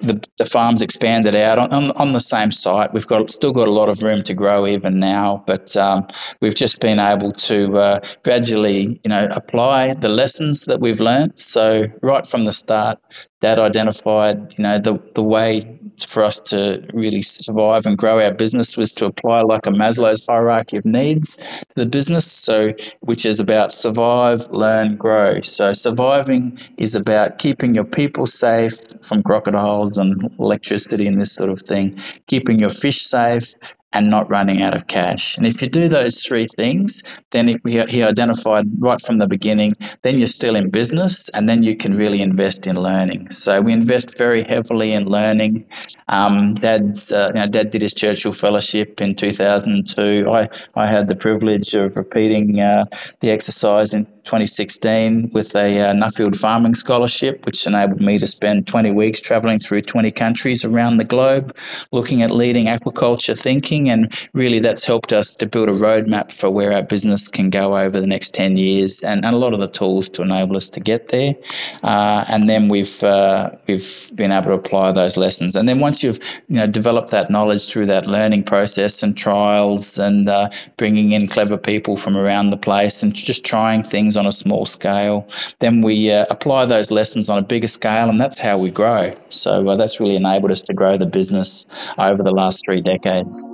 the, 0.00 0.24
the 0.36 0.44
farm's 0.44 0.80
expanded 0.80 1.34
out 1.34 1.58
on, 1.58 1.72
on, 1.72 1.90
on, 1.92 2.12
the 2.12 2.20
same 2.20 2.50
site. 2.50 2.92
We've 2.92 3.06
got 3.06 3.30
still 3.30 3.52
got 3.52 3.66
a 3.66 3.72
lot 3.72 3.88
of 3.88 4.02
room 4.02 4.22
to 4.24 4.34
grow 4.34 4.66
even 4.66 5.00
now, 5.00 5.42
but 5.46 5.76
um, 5.76 6.06
we've 6.40 6.54
just 6.54 6.80
been 6.80 7.00
able 7.00 7.32
to 7.32 7.76
uh, 7.78 8.00
gradually, 8.22 9.00
you 9.04 9.08
know, 9.08 9.28
apply 9.32 9.94
the 9.94 10.08
lessons 10.08 10.64
that 10.64 10.80
we've 10.80 11.00
learnt. 11.00 11.38
So 11.38 11.86
right 12.02 12.26
from 12.26 12.44
the 12.44 12.52
start, 12.52 13.00
Dad 13.40 13.58
identified, 13.58 14.54
you 14.58 14.64
know, 14.64 14.78
the 14.78 15.00
the 15.14 15.22
way 15.22 15.60
for 16.06 16.24
us 16.24 16.38
to 16.38 16.84
really 16.92 17.22
survive 17.22 17.86
and 17.86 17.96
grow 17.96 18.20
our 18.20 18.32
business 18.32 18.76
was 18.76 18.92
to 18.92 19.06
apply 19.06 19.42
like 19.42 19.66
a 19.66 19.70
Maslow's 19.70 20.26
hierarchy 20.26 20.76
of 20.76 20.84
needs 20.84 21.36
to 21.36 21.64
the 21.76 21.86
business. 21.86 22.30
So, 22.30 22.70
which 23.00 23.26
is 23.26 23.40
about 23.40 23.72
survive, 23.72 24.46
learn, 24.50 24.96
grow. 24.96 25.40
So, 25.40 25.72
surviving 25.72 26.58
is 26.78 26.94
about 26.94 27.38
keeping 27.38 27.74
your 27.74 27.84
people 27.84 28.26
safe 28.26 28.78
from 29.02 29.22
crocodiles 29.22 29.87
and 29.96 30.30
electricity 30.38 31.06
and 31.06 31.18
this 31.18 31.32
sort 31.32 31.48
of 31.48 31.60
thing, 31.60 31.98
keeping 32.26 32.58
your 32.58 32.68
fish 32.68 33.00
safe, 33.00 33.54
and 33.92 34.10
not 34.10 34.28
running 34.30 34.62
out 34.62 34.74
of 34.74 34.86
cash. 34.86 35.36
And 35.38 35.46
if 35.46 35.62
you 35.62 35.68
do 35.68 35.88
those 35.88 36.22
three 36.22 36.46
things, 36.56 37.02
then 37.30 37.56
he 37.66 38.02
identified 38.02 38.66
right 38.78 39.00
from 39.00 39.18
the 39.18 39.26
beginning, 39.26 39.72
then 40.02 40.18
you're 40.18 40.26
still 40.26 40.56
in 40.56 40.70
business 40.70 41.30
and 41.30 41.48
then 41.48 41.62
you 41.62 41.76
can 41.76 41.96
really 41.96 42.20
invest 42.20 42.66
in 42.66 42.76
learning. 42.76 43.30
So 43.30 43.60
we 43.60 43.72
invest 43.72 44.18
very 44.18 44.42
heavily 44.42 44.92
in 44.92 45.04
learning. 45.04 45.64
Um, 46.08 46.54
Dad's, 46.54 47.12
uh, 47.12 47.30
you 47.34 47.40
know, 47.40 47.46
Dad 47.46 47.70
did 47.70 47.82
his 47.82 47.94
Churchill 47.94 48.32
Fellowship 48.32 49.00
in 49.00 49.14
2002. 49.14 50.28
I, 50.30 50.48
I 50.74 50.86
had 50.86 51.08
the 51.08 51.16
privilege 51.16 51.74
of 51.74 51.96
repeating 51.96 52.60
uh, 52.60 52.84
the 53.20 53.30
exercise 53.30 53.94
in 53.94 54.04
2016 54.28 55.30
with 55.32 55.54
a 55.56 55.80
uh, 55.80 55.94
Nuffield 55.94 56.38
Farming 56.38 56.74
Scholarship, 56.74 57.46
which 57.46 57.66
enabled 57.66 58.00
me 58.00 58.18
to 58.18 58.26
spend 58.26 58.66
20 58.66 58.92
weeks 58.92 59.22
traveling 59.22 59.58
through 59.58 59.80
20 59.80 60.10
countries 60.10 60.66
around 60.66 60.98
the 60.98 61.04
globe, 61.04 61.56
looking 61.92 62.20
at 62.20 62.30
leading 62.30 62.66
aquaculture 62.66 63.38
thinking. 63.40 63.77
And 63.86 64.10
really, 64.32 64.60
that's 64.60 64.86
helped 64.86 65.12
us 65.12 65.34
to 65.36 65.46
build 65.46 65.68
a 65.68 65.72
roadmap 65.72 66.32
for 66.32 66.50
where 66.50 66.72
our 66.72 66.82
business 66.82 67.28
can 67.28 67.50
go 67.50 67.76
over 67.76 68.00
the 68.00 68.06
next 68.06 68.34
10 68.34 68.56
years 68.56 69.02
and, 69.02 69.24
and 69.24 69.34
a 69.34 69.38
lot 69.38 69.52
of 69.52 69.60
the 69.60 69.68
tools 69.68 70.08
to 70.10 70.22
enable 70.22 70.56
us 70.56 70.70
to 70.70 70.80
get 70.80 71.08
there. 71.08 71.34
Uh, 71.82 72.24
and 72.30 72.48
then 72.48 72.68
we've, 72.68 73.02
uh, 73.02 73.50
we've 73.66 74.10
been 74.14 74.32
able 74.32 74.46
to 74.46 74.52
apply 74.52 74.92
those 74.92 75.16
lessons. 75.18 75.54
And 75.54 75.68
then 75.68 75.80
once 75.80 76.02
you've 76.02 76.18
you 76.48 76.56
know, 76.56 76.66
developed 76.66 77.10
that 77.10 77.30
knowledge 77.30 77.68
through 77.68 77.86
that 77.86 78.08
learning 78.08 78.44
process 78.44 79.02
and 79.02 79.16
trials 79.16 79.98
and 79.98 80.28
uh, 80.28 80.48
bringing 80.76 81.12
in 81.12 81.28
clever 81.28 81.58
people 81.58 81.96
from 81.96 82.16
around 82.16 82.50
the 82.50 82.56
place 82.56 83.02
and 83.02 83.14
just 83.14 83.44
trying 83.44 83.82
things 83.82 84.16
on 84.16 84.26
a 84.26 84.32
small 84.32 84.64
scale. 84.64 85.28
Then 85.60 85.80
we 85.80 86.10
uh, 86.10 86.26
apply 86.30 86.66
those 86.66 86.90
lessons 86.90 87.28
on 87.28 87.38
a 87.38 87.42
bigger 87.42 87.68
scale, 87.68 88.08
and 88.08 88.20
that's 88.20 88.40
how 88.40 88.58
we 88.58 88.70
grow. 88.70 89.14
So 89.28 89.68
uh, 89.68 89.76
that's 89.76 90.00
really 90.00 90.16
enabled 90.16 90.50
us 90.50 90.62
to 90.62 90.74
grow 90.74 90.96
the 90.96 91.06
business 91.06 91.66
over 91.98 92.22
the 92.22 92.30
last 92.30 92.64
three 92.64 92.80
decades. 92.80 93.44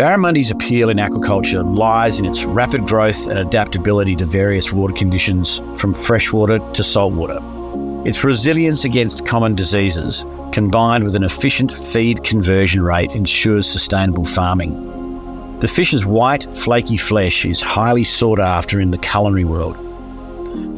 Barramundi's 0.00 0.50
appeal 0.50 0.88
in 0.88 0.96
aquaculture 0.96 1.76
lies 1.76 2.20
in 2.20 2.24
its 2.24 2.46
rapid 2.46 2.86
growth 2.86 3.26
and 3.26 3.38
adaptability 3.38 4.16
to 4.16 4.24
various 4.24 4.72
water 4.72 4.94
conditions, 4.94 5.60
from 5.76 5.92
freshwater 5.92 6.58
to 6.72 6.82
saltwater. 6.82 7.38
Its 8.08 8.24
resilience 8.24 8.86
against 8.86 9.26
common 9.26 9.54
diseases, 9.54 10.24
combined 10.52 11.04
with 11.04 11.16
an 11.16 11.22
efficient 11.22 11.70
feed 11.70 12.24
conversion 12.24 12.82
rate, 12.82 13.14
ensures 13.14 13.68
sustainable 13.68 14.24
farming. 14.24 15.58
The 15.60 15.68
fish's 15.68 16.06
white, 16.06 16.50
flaky 16.50 16.96
flesh 16.96 17.44
is 17.44 17.60
highly 17.60 18.04
sought 18.04 18.40
after 18.40 18.80
in 18.80 18.92
the 18.92 18.96
culinary 18.96 19.44
world. 19.44 19.76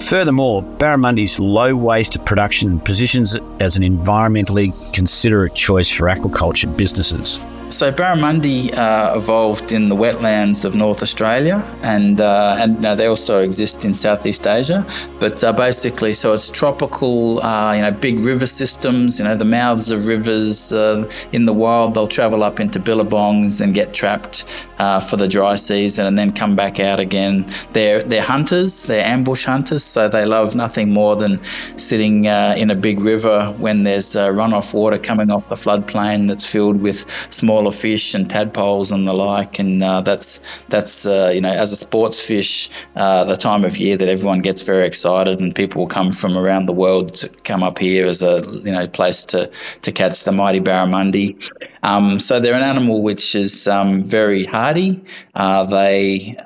Furthermore, 0.02 0.64
Barramundi's 0.64 1.38
low 1.38 1.76
waste 1.76 2.24
production 2.24 2.80
positions 2.80 3.36
it 3.36 3.44
as 3.60 3.76
an 3.76 3.84
environmentally 3.84 4.72
considerate 4.92 5.54
choice 5.54 5.88
for 5.88 6.06
aquaculture 6.06 6.76
businesses. 6.76 7.38
So 7.72 7.90
Barramundi 7.90 8.76
uh, 8.76 9.14
evolved 9.16 9.72
in 9.72 9.88
the 9.88 9.96
wetlands 9.96 10.66
of 10.66 10.74
North 10.74 11.02
Australia, 11.02 11.64
and 11.82 12.20
uh, 12.20 12.56
and 12.58 12.82
they 12.82 13.06
also 13.06 13.38
exist 13.38 13.86
in 13.86 13.94
Southeast 13.94 14.46
Asia. 14.46 14.86
But 15.18 15.42
uh, 15.42 15.54
basically, 15.54 16.12
so 16.12 16.34
it's 16.34 16.50
tropical, 16.50 17.42
uh, 17.42 17.72
you 17.72 17.80
know, 17.80 17.90
big 17.90 18.18
river 18.18 18.44
systems. 18.44 19.18
You 19.18 19.24
know, 19.24 19.36
the 19.36 19.46
mouths 19.46 19.90
of 19.90 20.06
rivers 20.06 20.70
uh, 20.74 21.10
in 21.32 21.46
the 21.46 21.54
wild. 21.54 21.94
They'll 21.94 22.06
travel 22.06 22.42
up 22.42 22.60
into 22.60 22.78
billabongs 22.78 23.62
and 23.62 23.72
get 23.72 23.94
trapped 23.94 24.68
uh, 24.78 25.00
for 25.00 25.16
the 25.16 25.26
dry 25.26 25.56
season, 25.56 26.04
and 26.06 26.18
then 26.18 26.30
come 26.30 26.54
back 26.54 26.78
out 26.78 27.00
again. 27.00 27.46
They're 27.72 28.02
they're 28.02 28.22
hunters. 28.22 28.86
They're 28.86 29.06
ambush 29.06 29.46
hunters. 29.46 29.82
So 29.82 30.10
they 30.10 30.26
love 30.26 30.54
nothing 30.54 30.90
more 30.90 31.16
than 31.16 31.42
sitting 31.78 32.26
in 32.26 32.70
a 32.70 32.76
big 32.76 33.00
river 33.00 33.46
when 33.58 33.84
there's 33.84 34.14
runoff 34.14 34.74
water 34.74 34.98
coming 34.98 35.30
off 35.30 35.48
the 35.48 35.54
floodplain 35.54 36.28
that's 36.28 36.50
filled 36.52 36.82
with 36.82 37.08
small 37.32 37.61
smaller 37.62 37.72
fish 37.72 38.14
and 38.14 38.28
tadpoles 38.28 38.90
and 38.90 39.06
the 39.06 39.12
like. 39.12 39.58
And 39.58 39.82
uh, 39.82 40.00
that's 40.00 40.64
that's 40.64 41.06
uh, 41.06 41.30
you 41.34 41.40
know 41.40 41.50
as 41.50 41.72
a 41.72 41.76
sports 41.76 42.26
fish, 42.26 42.70
uh, 42.96 43.24
the 43.24 43.36
time 43.36 43.64
of 43.64 43.76
year 43.76 43.96
that 43.96 44.08
everyone 44.08 44.40
gets 44.40 44.62
very 44.62 44.86
excited 44.86 45.40
and 45.40 45.54
people 45.54 45.82
will 45.82 45.88
come 45.88 46.12
from 46.12 46.36
around 46.36 46.66
the 46.66 46.72
world 46.72 47.14
to 47.14 47.28
come 47.44 47.62
up 47.62 47.78
here 47.78 48.06
as 48.06 48.22
a 48.22 48.42
you 48.64 48.72
know 48.72 48.86
place 48.86 49.24
to 49.24 49.46
to 49.82 49.92
catch 49.92 50.24
the 50.24 50.32
mighty 50.32 50.60
barramundi. 50.60 51.36
Um, 51.84 52.18
so 52.18 52.40
they're 52.40 52.54
an 52.54 52.62
animal 52.62 53.02
which 53.02 53.34
is 53.34 53.68
um, 53.68 54.04
very 54.04 54.44
hardy. 54.44 55.00
Uh, 55.34 55.64
they 55.64 56.36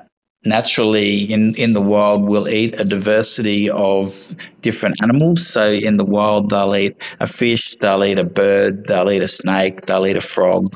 naturally 0.47 1.23
in, 1.31 1.55
in 1.55 1.73
the 1.73 1.81
wild 1.81 2.27
will 2.27 2.47
eat 2.47 2.79
a 2.79 2.83
diversity 2.83 3.69
of 3.69 4.05
different 4.61 4.95
animals. 5.01 5.45
So 5.47 5.63
in 5.71 5.97
the 5.97 6.05
wild, 6.05 6.49
they'll 6.49 6.75
eat 6.75 6.95
a 7.19 7.27
fish, 7.27 7.75
they'll 7.75 8.03
eat 8.03 8.19
a 8.19 8.23
bird, 8.23 8.87
they'll 8.87 9.11
eat 9.11 9.23
a 9.23 9.27
snake, 9.27 9.81
they'll 9.81 10.07
eat 10.07 10.17
a 10.17 10.21
frog. 10.21 10.67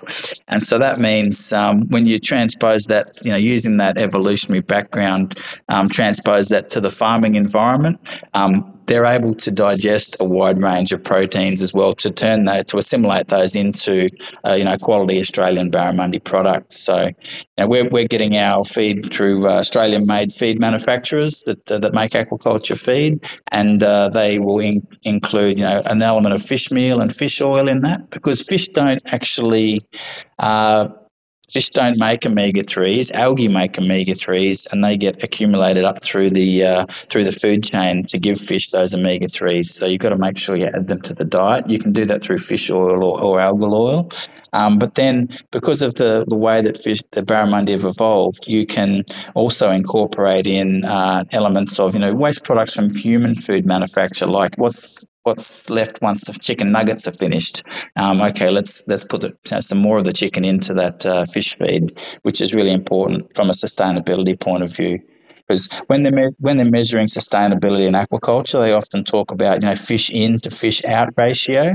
And 0.47 0.61
so 0.61 0.77
that 0.79 0.99
means 0.99 1.53
um, 1.53 1.87
when 1.89 2.05
you 2.05 2.19
transpose 2.19 2.85
that, 2.85 3.19
you 3.23 3.31
know, 3.31 3.37
using 3.37 3.77
that 3.77 3.97
evolutionary 3.97 4.61
background, 4.61 5.37
um, 5.69 5.87
transpose 5.87 6.49
that 6.49 6.69
to 6.69 6.81
the 6.81 6.91
farming 6.91 7.35
environment, 7.35 8.17
um, 8.33 8.80
they're 8.91 9.05
able 9.05 9.33
to 9.33 9.51
digest 9.51 10.17
a 10.19 10.25
wide 10.25 10.61
range 10.61 10.91
of 10.91 11.01
proteins 11.01 11.61
as 11.61 11.73
well 11.73 11.93
to 11.93 12.11
turn 12.11 12.43
that 12.43 12.67
to 12.67 12.77
assimilate 12.77 13.29
those 13.29 13.55
into 13.55 14.09
uh, 14.45 14.53
you 14.53 14.65
know 14.65 14.75
quality 14.81 15.17
Australian 15.17 15.71
barramundi 15.71 16.21
products. 16.21 16.83
So 16.83 16.95
you 16.99 17.13
know, 17.57 17.67
we're, 17.67 17.87
we're 17.87 18.07
getting 18.07 18.35
our 18.35 18.65
feed 18.65 19.13
through 19.13 19.47
uh, 19.47 19.59
Australian 19.59 20.05
made 20.07 20.33
feed 20.33 20.59
manufacturers 20.59 21.41
that, 21.45 21.71
uh, 21.71 21.79
that 21.79 21.93
make 21.93 22.11
aquaculture 22.11 22.77
feed, 22.77 23.23
and 23.53 23.81
uh, 23.81 24.09
they 24.09 24.39
will 24.39 24.59
in, 24.59 24.85
include 25.03 25.59
you 25.59 25.65
know 25.65 25.81
an 25.85 26.01
element 26.01 26.35
of 26.35 26.41
fish 26.41 26.69
meal 26.69 26.99
and 26.99 27.15
fish 27.15 27.41
oil 27.41 27.69
in 27.69 27.79
that 27.83 28.09
because 28.09 28.45
fish 28.45 28.67
don't 28.67 29.01
actually 29.13 29.79
uh, 30.39 30.89
fish 31.51 31.69
don't 31.69 31.99
make 31.99 32.25
omega 32.25 32.63
threes. 32.63 33.11
Algae 33.11 33.47
make 33.47 33.77
omega 33.77 34.15
threes, 34.15 34.67
and 34.71 34.83
they 34.83 34.97
get 34.97 35.23
accumulated 35.23 35.83
up 35.83 36.03
through 36.03 36.29
the 36.29 36.63
uh, 36.63 36.85
through 36.89 37.23
the 37.23 37.31
food 37.31 37.63
chain 37.63 38.03
to 38.05 38.17
give 38.17 38.39
fish 38.39 38.69
those 38.69 38.93
omega 38.93 39.27
threes. 39.27 39.73
So 39.73 39.87
you've 39.87 40.01
got 40.01 40.09
to 40.09 40.17
make 40.17 40.37
sure 40.37 40.55
you 40.55 40.65
add 40.65 40.87
them 40.87 41.01
to 41.01 41.13
the 41.13 41.25
diet. 41.25 41.69
You 41.69 41.79
can 41.79 41.91
do 41.91 42.05
that 42.05 42.23
through 42.23 42.37
fish 42.37 42.69
oil 42.71 43.03
or, 43.03 43.21
or 43.21 43.37
algal 43.39 43.73
oil. 43.73 44.09
Um, 44.53 44.79
but 44.79 44.95
then, 44.95 45.29
because 45.51 45.81
of 45.81 45.95
the, 45.95 46.25
the 46.27 46.37
way 46.37 46.59
that 46.59 46.75
fish, 46.77 46.99
the 47.11 47.21
barramundi 47.21 47.71
have 47.71 47.85
evolved, 47.85 48.47
you 48.47 48.65
can 48.65 49.03
also 49.33 49.69
incorporate 49.69 50.45
in 50.45 50.83
uh, 50.83 51.23
elements 51.31 51.79
of 51.79 51.93
you 51.93 52.01
know 52.01 52.13
waste 52.13 52.43
products 52.43 52.75
from 52.75 52.93
human 52.93 53.33
food 53.33 53.65
manufacture, 53.65 54.27
like 54.27 54.57
what's 54.57 55.05
what's 55.23 55.69
left 55.69 56.01
once 56.01 56.23
the 56.23 56.33
chicken 56.33 56.71
nuggets 56.71 57.07
are 57.07 57.11
finished. 57.11 57.63
Um, 57.95 58.21
okay, 58.21 58.49
let's 58.49 58.83
let's 58.87 59.03
put 59.03 59.21
the, 59.21 59.61
some 59.61 59.77
more 59.79 59.97
of 59.97 60.05
the 60.05 60.13
chicken 60.13 60.45
into 60.45 60.73
that 60.75 61.05
uh, 61.05 61.25
fish 61.25 61.55
feed, 61.57 62.01
which 62.23 62.41
is 62.41 62.53
really 62.53 62.73
important 62.73 63.35
from 63.35 63.49
a 63.49 63.53
sustainability 63.53 64.39
point 64.39 64.63
of 64.63 64.75
view. 64.75 64.99
Because 65.47 65.81
when 65.87 66.03
they're 66.03 66.13
me- 66.13 66.35
when 66.39 66.57
they're 66.57 66.71
measuring 66.71 67.07
sustainability 67.07 67.87
in 67.87 67.93
aquaculture, 67.93 68.63
they 68.63 68.71
often 68.71 69.03
talk 69.03 69.31
about 69.31 69.61
you 69.61 69.69
know 69.69 69.75
fish 69.75 70.09
in 70.09 70.37
to 70.37 70.49
fish 70.49 70.83
out 70.85 71.09
ratio, 71.17 71.73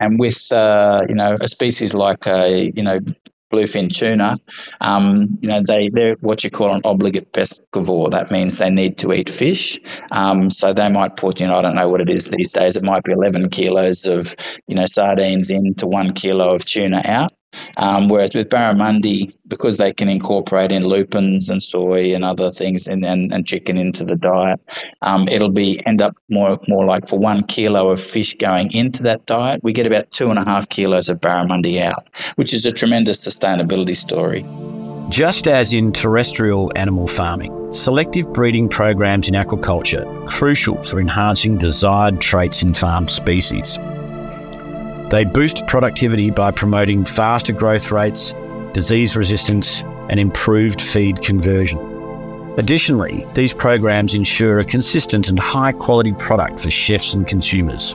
and 0.00 0.18
with 0.18 0.52
uh, 0.52 1.00
you 1.08 1.14
know 1.14 1.34
a 1.40 1.48
species 1.48 1.94
like 1.94 2.26
a 2.26 2.70
you 2.74 2.82
know 2.82 2.98
bluefin 3.52 3.88
tuna, 3.92 4.36
um, 4.80 5.38
you 5.40 5.50
know, 5.50 5.60
they, 5.66 5.90
they're 5.92 6.16
what 6.20 6.44
you 6.44 6.50
call 6.50 6.74
an 6.74 6.80
obligate 6.84 7.32
piscivore. 7.32 8.10
That 8.10 8.30
means 8.30 8.58
they 8.58 8.70
need 8.70 8.98
to 8.98 9.12
eat 9.12 9.30
fish. 9.30 9.78
Um, 10.12 10.50
so 10.50 10.72
they 10.72 10.90
might 10.90 11.16
put, 11.16 11.40
you 11.40 11.46
know, 11.46 11.56
I 11.56 11.62
don't 11.62 11.74
know 11.74 11.88
what 11.88 12.00
it 12.00 12.10
is 12.10 12.26
these 12.26 12.50
days. 12.50 12.76
It 12.76 12.84
might 12.84 13.02
be 13.04 13.12
11 13.12 13.50
kilos 13.50 14.06
of, 14.06 14.32
you 14.66 14.76
know, 14.76 14.84
sardines 14.86 15.50
into 15.50 15.86
one 15.86 16.12
kilo 16.12 16.54
of 16.54 16.64
tuna 16.64 17.02
out. 17.04 17.32
Um, 17.78 18.08
whereas 18.08 18.34
with 18.34 18.48
barramundi, 18.48 19.34
because 19.46 19.78
they 19.78 19.92
can 19.92 20.08
incorporate 20.08 20.70
in 20.70 20.84
lupins 20.84 21.48
and 21.48 21.62
soy 21.62 22.14
and 22.14 22.24
other 22.24 22.50
things 22.50 22.86
and, 22.86 23.04
and, 23.04 23.32
and 23.32 23.46
chicken 23.46 23.78
into 23.78 24.04
the 24.04 24.16
diet, 24.16 24.60
um, 25.02 25.26
it'll 25.28 25.50
be 25.50 25.84
end 25.86 26.02
up 26.02 26.14
more 26.28 26.58
more 26.68 26.84
like 26.84 27.08
for 27.08 27.18
one 27.18 27.42
kilo 27.44 27.90
of 27.90 28.00
fish 28.00 28.34
going 28.34 28.72
into 28.72 29.02
that 29.02 29.24
diet, 29.26 29.60
we 29.62 29.72
get 29.72 29.86
about 29.86 30.10
two 30.10 30.28
and 30.28 30.38
a 30.38 30.44
half 30.44 30.68
kilos 30.68 31.08
of 31.08 31.20
barramundi 31.20 31.80
out, 31.80 32.06
which 32.36 32.52
is 32.52 32.66
a 32.66 32.70
tremendous 32.70 33.26
sustainability 33.26 33.96
story. 33.96 34.44
Just 35.08 35.48
as 35.48 35.72
in 35.72 35.90
terrestrial 35.90 36.70
animal 36.76 37.08
farming, 37.08 37.72
selective 37.72 38.30
breeding 38.34 38.68
programs 38.68 39.26
in 39.26 39.34
aquaculture 39.34 40.04
crucial 40.28 40.82
for 40.82 41.00
enhancing 41.00 41.56
desired 41.56 42.20
traits 42.20 42.62
in 42.62 42.74
farm 42.74 43.08
species. 43.08 43.78
They 45.10 45.24
boost 45.24 45.66
productivity 45.66 46.30
by 46.30 46.50
promoting 46.50 47.04
faster 47.04 47.54
growth 47.54 47.90
rates, 47.90 48.34
disease 48.72 49.16
resistance, 49.16 49.82
and 50.10 50.20
improved 50.20 50.82
feed 50.82 51.22
conversion. 51.22 51.78
Additionally, 52.58 53.26
these 53.32 53.54
programs 53.54 54.14
ensure 54.14 54.58
a 54.58 54.64
consistent 54.64 55.30
and 55.30 55.38
high 55.38 55.72
quality 55.72 56.12
product 56.12 56.60
for 56.60 56.70
chefs 56.70 57.14
and 57.14 57.26
consumers. 57.26 57.94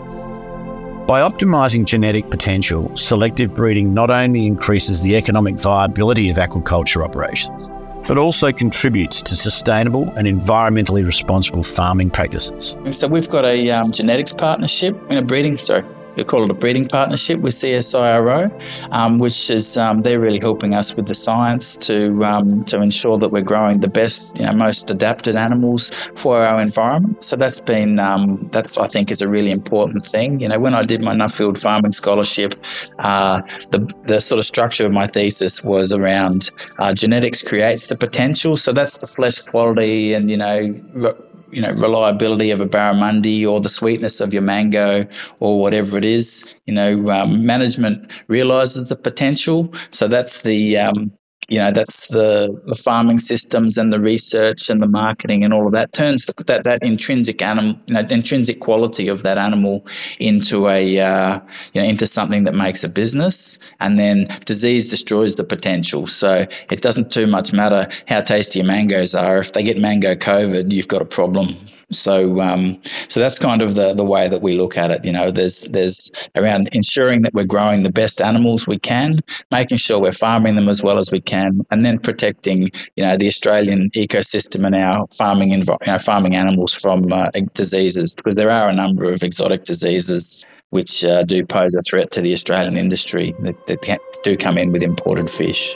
By 1.05 1.21
optimising 1.21 1.85
genetic 1.85 2.31
potential, 2.31 2.95
selective 2.95 3.53
breeding 3.53 3.93
not 3.93 4.09
only 4.09 4.47
increases 4.47 5.01
the 5.01 5.15
economic 5.15 5.59
viability 5.59 6.29
of 6.31 6.37
aquaculture 6.37 7.03
operations, 7.03 7.69
but 8.07 8.17
also 8.17 8.51
contributes 8.51 9.21
to 9.21 9.35
sustainable 9.35 10.09
and 10.11 10.27
environmentally 10.27 11.05
responsible 11.05 11.61
farming 11.61 12.09
practices. 12.09 12.75
So 12.91 13.07
we've 13.07 13.29
got 13.29 13.45
a 13.45 13.69
um, 13.69 13.91
genetics 13.91 14.31
partnership 14.31 14.95
in 15.11 15.17
a 15.17 15.21
breeding, 15.21 15.57
sorry, 15.57 15.83
we 16.15 16.23
call 16.23 16.43
it 16.43 16.51
a 16.51 16.53
breeding 16.53 16.87
partnership 16.87 17.39
with 17.39 17.53
CSIRO, 17.53 18.47
um, 18.91 19.17
which 19.17 19.51
is 19.51 19.77
um, 19.77 20.01
they're 20.01 20.19
really 20.19 20.39
helping 20.39 20.73
us 20.73 20.95
with 20.95 21.07
the 21.07 21.13
science 21.13 21.77
to 21.77 22.23
um, 22.23 22.63
to 22.65 22.81
ensure 22.81 23.17
that 23.17 23.29
we're 23.29 23.41
growing 23.41 23.79
the 23.79 23.87
best, 23.87 24.37
you 24.37 24.45
know, 24.45 24.53
most 24.53 24.91
adapted 24.91 25.35
animals 25.35 26.09
for 26.15 26.37
our 26.37 26.61
environment. 26.61 27.23
So 27.23 27.35
that's 27.35 27.59
been 27.59 27.99
um, 27.99 28.49
that's 28.51 28.77
I 28.77 28.87
think 28.87 29.11
is 29.11 29.21
a 29.21 29.27
really 29.27 29.51
important 29.51 30.05
thing. 30.05 30.39
You 30.39 30.49
know, 30.49 30.59
when 30.59 30.73
I 30.73 30.83
did 30.83 31.03
my 31.03 31.15
Nuffield 31.15 31.61
farming 31.61 31.93
scholarship, 31.93 32.55
uh, 32.99 33.41
the 33.71 33.79
the 34.05 34.19
sort 34.21 34.39
of 34.39 34.45
structure 34.45 34.85
of 34.85 34.91
my 34.91 35.07
thesis 35.07 35.63
was 35.63 35.91
around 35.91 36.49
uh, 36.79 36.93
genetics 36.93 37.41
creates 37.41 37.87
the 37.87 37.97
potential. 37.97 38.55
So 38.55 38.71
that's 38.71 38.97
the 38.97 39.07
flesh 39.07 39.39
quality 39.39 40.13
and 40.13 40.29
you 40.29 40.37
know 40.37 41.23
you 41.53 41.61
know 41.61 41.71
reliability 41.73 42.51
of 42.51 42.61
a 42.61 42.65
barramundi 42.65 43.45
or 43.47 43.59
the 43.61 43.69
sweetness 43.69 44.21
of 44.21 44.33
your 44.33 44.43
mango 44.43 45.05
or 45.39 45.59
whatever 45.59 45.97
it 45.97 46.05
is. 46.05 46.59
You 46.65 46.73
know, 46.73 47.09
um, 47.09 47.45
management 47.45 48.23
realizes 48.27 48.89
the 48.89 48.95
potential, 48.95 49.73
so 49.91 50.07
that's 50.07 50.41
the 50.41 50.77
um, 50.77 51.11
you 51.49 51.59
know 51.59 51.71
that's 51.71 52.07
the, 52.07 52.49
the 52.65 52.75
farming 52.75 53.19
systems 53.19 53.77
and 53.77 53.91
the 53.91 53.99
research 53.99 54.69
and 54.69 54.81
the 54.81 54.87
marketing 54.87 55.43
and 55.43 55.53
all 55.53 55.65
of 55.65 55.73
that 55.73 55.91
turns 55.93 56.25
the, 56.25 56.43
that 56.45 56.63
that 56.63 56.79
intrinsic 56.81 57.41
animal 57.41 57.79
you 57.87 57.93
know, 57.93 58.01
intrinsic 58.09 58.59
quality 58.59 59.07
of 59.07 59.23
that 59.23 59.37
animal 59.37 59.85
into 60.19 60.67
a 60.67 60.99
uh, 60.99 61.39
you 61.73 61.81
know 61.81 61.87
into 61.87 62.05
something 62.05 62.43
that 62.43 62.55
makes 62.55 62.83
a 62.83 62.89
business. 62.89 63.59
And 63.79 63.99
then 63.99 64.27
disease 64.45 64.89
destroys 64.89 65.35
the 65.35 65.43
potential. 65.43 66.07
So 66.07 66.45
it 66.71 66.81
doesn't 66.81 67.11
too 67.11 67.27
much 67.27 67.53
matter 67.53 67.87
how 68.07 68.21
tasty 68.21 68.59
your 68.59 68.67
mangoes 68.67 69.15
are. 69.15 69.37
If 69.37 69.53
they 69.53 69.63
get 69.63 69.77
mango 69.77 70.15
covid 70.15 70.71
you've 70.71 70.87
got 70.87 71.01
a 71.01 71.05
problem. 71.05 71.49
So, 71.93 72.39
um, 72.39 72.79
so 72.83 73.19
that's 73.19 73.39
kind 73.39 73.61
of 73.61 73.75
the, 73.75 73.93
the 73.93 74.03
way 74.03 74.27
that 74.27 74.41
we 74.41 74.57
look 74.57 74.77
at 74.77 74.91
it. 74.91 75.05
You 75.05 75.11
know, 75.11 75.31
there's 75.31 75.63
there's 75.65 76.09
around 76.35 76.69
ensuring 76.73 77.21
that 77.23 77.33
we're 77.33 77.45
growing 77.45 77.83
the 77.83 77.91
best 77.91 78.21
animals 78.21 78.67
we 78.67 78.79
can, 78.79 79.13
making 79.51 79.77
sure 79.77 79.99
we're 79.99 80.11
farming 80.11 80.55
them 80.55 80.69
as 80.69 80.83
well 80.83 80.97
as 80.97 81.11
we 81.11 81.21
can, 81.21 81.32
and 81.33 81.85
then 81.85 81.99
protecting 81.99 82.69
you 82.95 83.05
know 83.05 83.17
the 83.17 83.27
Australian 83.27 83.89
ecosystem 83.95 84.65
and 84.65 84.75
our 84.75 85.07
farming 85.07 85.51
env- 85.51 85.87
know, 85.87 85.97
farming 85.97 86.35
animals 86.35 86.73
from 86.81 87.11
uh, 87.11 87.29
diseases 87.53 88.13
because 88.15 88.35
there 88.35 88.51
are 88.51 88.69
a 88.69 88.75
number 88.75 89.05
of 89.05 89.23
exotic 89.23 89.63
diseases 89.63 90.45
which 90.69 91.05
uh, 91.05 91.23
do 91.23 91.45
pose 91.45 91.73
a 91.75 91.81
threat 91.81 92.11
to 92.11 92.21
the 92.21 92.33
Australian 92.33 92.77
industry 92.77 93.35
that, 93.41 93.67
that 93.67 93.99
do 94.23 94.35
come 94.35 94.57
in 94.57 94.71
with 94.71 94.81
imported 94.81 95.29
fish. 95.29 95.75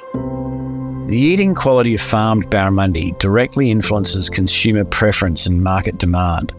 The 1.07 1.17
eating 1.17 1.53
quality 1.53 1.93
of 1.93 2.01
farmed 2.01 2.49
barramundi 2.49 3.17
directly 3.19 3.69
influences 3.69 4.29
consumer 4.29 4.83
preference 4.83 5.45
and 5.45 5.63
market 5.63 5.99
demand. 5.99 6.51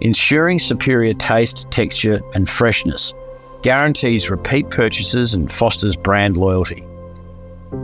Ensuring 0.00 0.58
superior 0.58 1.14
taste, 1.14 1.70
texture, 1.70 2.20
and 2.34 2.48
freshness 2.48 3.14
guarantees 3.62 4.30
repeat 4.30 4.70
purchases 4.70 5.34
and 5.34 5.50
fosters 5.50 5.96
brand 5.96 6.36
loyalty. 6.36 6.84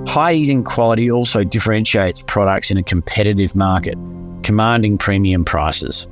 High 0.07 0.33
eating 0.33 0.65
quality 0.65 1.11
also 1.11 1.45
differentiates 1.45 2.23
products 2.27 2.71
in 2.71 2.79
a 2.79 2.83
competitive 2.83 3.55
market, 3.55 3.99
commanding 4.43 4.97
premium 4.97 5.45
prices. 5.45 6.07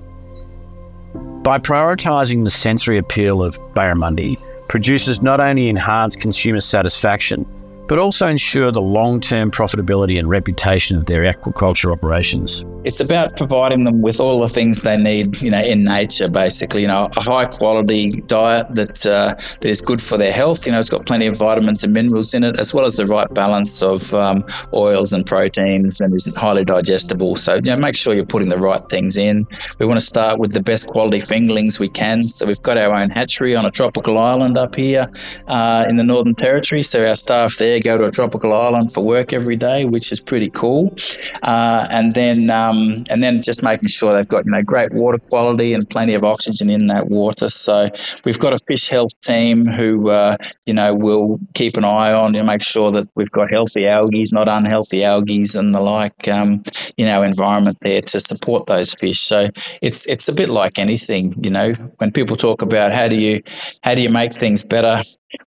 By 1.42 1.58
prioritising 1.58 2.44
the 2.44 2.50
sensory 2.50 2.98
appeal 2.98 3.42
of 3.42 3.58
barramundi, 3.74 4.37
producers 4.68 5.22
not 5.22 5.40
only 5.40 5.68
enhance 5.68 6.16
consumer 6.16 6.61
satisfaction, 6.61 7.46
but 7.88 7.99
also 7.99 8.29
ensure 8.29 8.71
the 8.71 8.81
long 8.81 9.21
term 9.21 9.51
profitability 9.51 10.18
and 10.18 10.29
reputation 10.29 10.97
of 10.97 11.07
their 11.07 11.23
aquaculture 11.23 11.92
operations. 11.92 12.64
It's 12.85 13.01
about 13.01 13.37
providing 13.37 13.85
them 13.85 14.03
with 14.03 14.18
all 14.18 14.40
the 14.40 14.49
things 14.49 14.81
they 14.81 14.97
need, 14.97 15.40
you 15.40 15.51
know, 15.51 15.61
in 15.61 15.81
nature, 15.81 16.29
basically. 16.29 16.83
You 16.83 16.88
know, 16.88 17.09
a 17.16 17.23
high 17.23 17.45
quality 17.45 18.11
diet 18.27 18.75
that 18.75 19.07
uh, 19.07 19.35
that 19.61 19.68
is 19.68 19.81
good 19.81 20.03
for 20.03 20.18
their 20.18 20.33
health. 20.33 20.66
You 20.66 20.73
know, 20.73 20.81
it's 20.81 20.88
got 20.88 21.07
plenty 21.07 21.27
of 21.27 21.37
vitamins 21.37 21.85
and 21.85 21.92
minerals 21.92 22.35
in 22.35 22.42
it, 22.42 22.59
as 22.59 22.75
well 22.75 22.85
as 22.85 22.97
the 22.97 23.05
right 23.05 23.33
balance 23.35 23.83
of 23.83 24.12
um, 24.14 24.45
oils 24.75 25.12
and 25.12 25.25
proteins, 25.25 26.01
and 26.01 26.12
is 26.14 26.33
highly 26.35 26.64
digestible. 26.64 27.37
So, 27.37 27.55
you 27.55 27.61
know, 27.62 27.77
make 27.77 27.95
sure 27.95 28.14
you're 28.14 28.27
putting 28.27 28.49
the 28.49 28.57
right 28.57 28.83
things 28.88 29.16
in. 29.16 29.47
We 29.79 29.87
want 29.87 30.01
to 30.01 30.07
start 30.07 30.40
with 30.40 30.53
the 30.53 30.62
best 30.62 30.88
quality 30.88 31.18
fingerlings 31.18 31.79
we 31.79 31.88
can. 31.88 32.25
So, 32.25 32.47
we've 32.47 32.62
got 32.62 32.79
our 32.79 32.95
own 32.95 33.11
hatchery 33.11 33.55
on 33.55 33.64
a 33.64 33.71
tropical 33.71 34.18
island 34.18 34.59
up 34.59 34.75
here 34.75 35.09
uh, 35.47 35.87
in 35.88 35.99
the 35.99 36.05
Northern 36.05 36.35
Territory. 36.35 36.83
So, 36.83 37.05
our 37.05 37.14
staff 37.14 37.57
there 37.59 37.71
go 37.80 37.96
to 37.96 38.04
a 38.04 38.11
tropical 38.11 38.52
island 38.52 38.92
for 38.92 39.02
work 39.04 39.32
every 39.32 39.56
day, 39.56 39.85
which 39.85 40.12
is 40.12 40.20
pretty 40.20 40.50
cool. 40.50 40.94
Uh, 41.42 41.87
and 41.90 42.14
then 42.14 42.50
um, 42.50 43.04
and 43.11 43.22
then 43.22 43.42
just 43.42 43.62
making 43.62 43.88
sure 43.88 44.14
they've 44.14 44.28
got 44.28 44.44
you 44.44 44.52
know 44.52 44.62
great 44.62 44.92
water 44.92 45.18
quality 45.18 45.74
and 45.74 45.88
plenty 45.88 46.14
of 46.14 46.24
oxygen 46.24 46.70
in 46.70 46.87
that 46.87 47.08
water. 47.08 47.48
So 47.48 47.88
we've 48.24 48.38
got 48.38 48.52
a 48.52 48.58
fish 48.66 48.88
health 48.88 49.18
team 49.20 49.64
who 49.64 50.11
uh, 50.11 50.37
you 50.66 50.74
know 50.74 50.94
will 50.94 51.38
keep 51.54 51.76
an 51.76 51.85
eye 51.85 52.12
on 52.12 52.35
and 52.35 52.46
make 52.46 52.62
sure 52.62 52.90
that 52.92 53.08
we've 53.14 53.30
got 53.30 53.50
healthy 53.50 53.87
algae, 53.87 54.24
not 54.32 54.48
unhealthy 54.48 55.04
algae, 55.04 55.44
and 55.54 55.74
the 55.74 55.80
like. 55.80 56.28
Um, 56.28 56.62
you 56.96 57.06
know, 57.06 57.22
environment 57.22 57.78
there 57.80 58.00
to 58.00 58.20
support 58.20 58.66
those 58.66 58.94
fish. 58.94 59.20
So 59.20 59.44
it's 59.80 60.06
it's 60.06 60.28
a 60.28 60.32
bit 60.32 60.48
like 60.48 60.78
anything. 60.78 61.35
You 61.42 61.50
know, 61.50 61.72
when 61.98 62.12
people 62.12 62.37
talk 62.37 62.62
about 62.62 62.92
how 62.92 63.08
do 63.08 63.16
you 63.16 63.42
how 63.82 63.94
do 63.94 64.02
you 64.02 64.11
make 64.11 64.32
things 64.32 64.64
better 64.64 65.00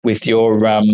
with 0.03 0.25
your 0.27 0.67
um, 0.67 0.85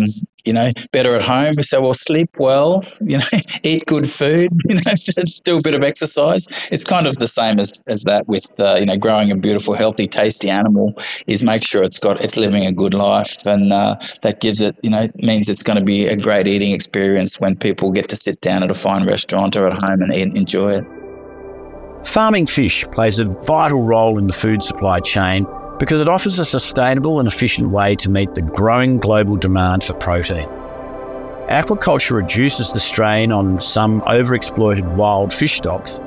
you 0.44 0.52
know, 0.52 0.70
better 0.92 1.14
at 1.14 1.22
home. 1.22 1.54
Say, 1.60 1.78
well, 1.78 1.94
sleep 1.94 2.30
well, 2.38 2.82
you 3.00 3.18
know, 3.18 3.24
eat 3.62 3.84
good 3.86 4.08
food, 4.08 4.50
you 4.68 4.76
know, 4.76 4.92
just 4.96 5.44
do 5.44 5.56
a 5.56 5.62
bit 5.62 5.74
of 5.74 5.82
exercise. 5.82 6.46
It's 6.70 6.84
kind 6.84 7.06
of 7.06 7.18
the 7.18 7.28
same 7.28 7.58
as, 7.58 7.80
as 7.86 8.02
that 8.02 8.26
with, 8.28 8.46
uh, 8.58 8.76
you 8.78 8.86
know, 8.86 8.96
growing 8.96 9.32
a 9.32 9.36
beautiful, 9.36 9.74
healthy, 9.74 10.06
tasty 10.06 10.50
animal 10.50 10.94
is 11.26 11.42
make 11.42 11.64
sure 11.64 11.82
it's 11.82 11.98
got, 11.98 12.24
it's 12.24 12.36
living 12.36 12.66
a 12.66 12.72
good 12.72 12.94
life. 12.94 13.46
And 13.46 13.72
uh, 13.72 13.96
that 14.22 14.40
gives 14.40 14.60
it, 14.60 14.76
you 14.82 14.90
know, 14.90 15.08
means 15.18 15.48
it's 15.48 15.62
going 15.62 15.78
to 15.78 15.84
be 15.84 16.06
a 16.06 16.16
great 16.16 16.46
eating 16.46 16.72
experience 16.72 17.40
when 17.40 17.56
people 17.56 17.90
get 17.90 18.08
to 18.08 18.16
sit 18.16 18.40
down 18.40 18.62
at 18.62 18.70
a 18.70 18.74
fine 18.74 19.04
restaurant 19.04 19.56
or 19.56 19.66
at 19.66 19.72
home 19.72 20.02
and 20.02 20.14
eat 20.14 20.22
and 20.22 20.38
enjoy 20.38 20.72
it. 20.72 20.84
Farming 22.04 22.46
fish 22.46 22.84
plays 22.90 23.20
a 23.20 23.24
vital 23.24 23.82
role 23.82 24.18
in 24.18 24.26
the 24.26 24.32
food 24.32 24.64
supply 24.64 24.98
chain 24.98 25.46
because 25.82 26.00
it 26.00 26.06
offers 26.06 26.38
a 26.38 26.44
sustainable 26.44 27.18
and 27.18 27.26
efficient 27.26 27.70
way 27.70 27.96
to 27.96 28.08
meet 28.08 28.32
the 28.36 28.40
growing 28.40 28.98
global 28.98 29.34
demand 29.34 29.82
for 29.82 29.94
protein. 29.94 30.46
Aquaculture 31.48 32.12
reduces 32.12 32.72
the 32.72 32.78
strain 32.78 33.32
on 33.32 33.60
some 33.60 34.00
overexploited 34.02 34.94
wild 34.94 35.32
fish 35.32 35.56
stocks, 35.56 35.98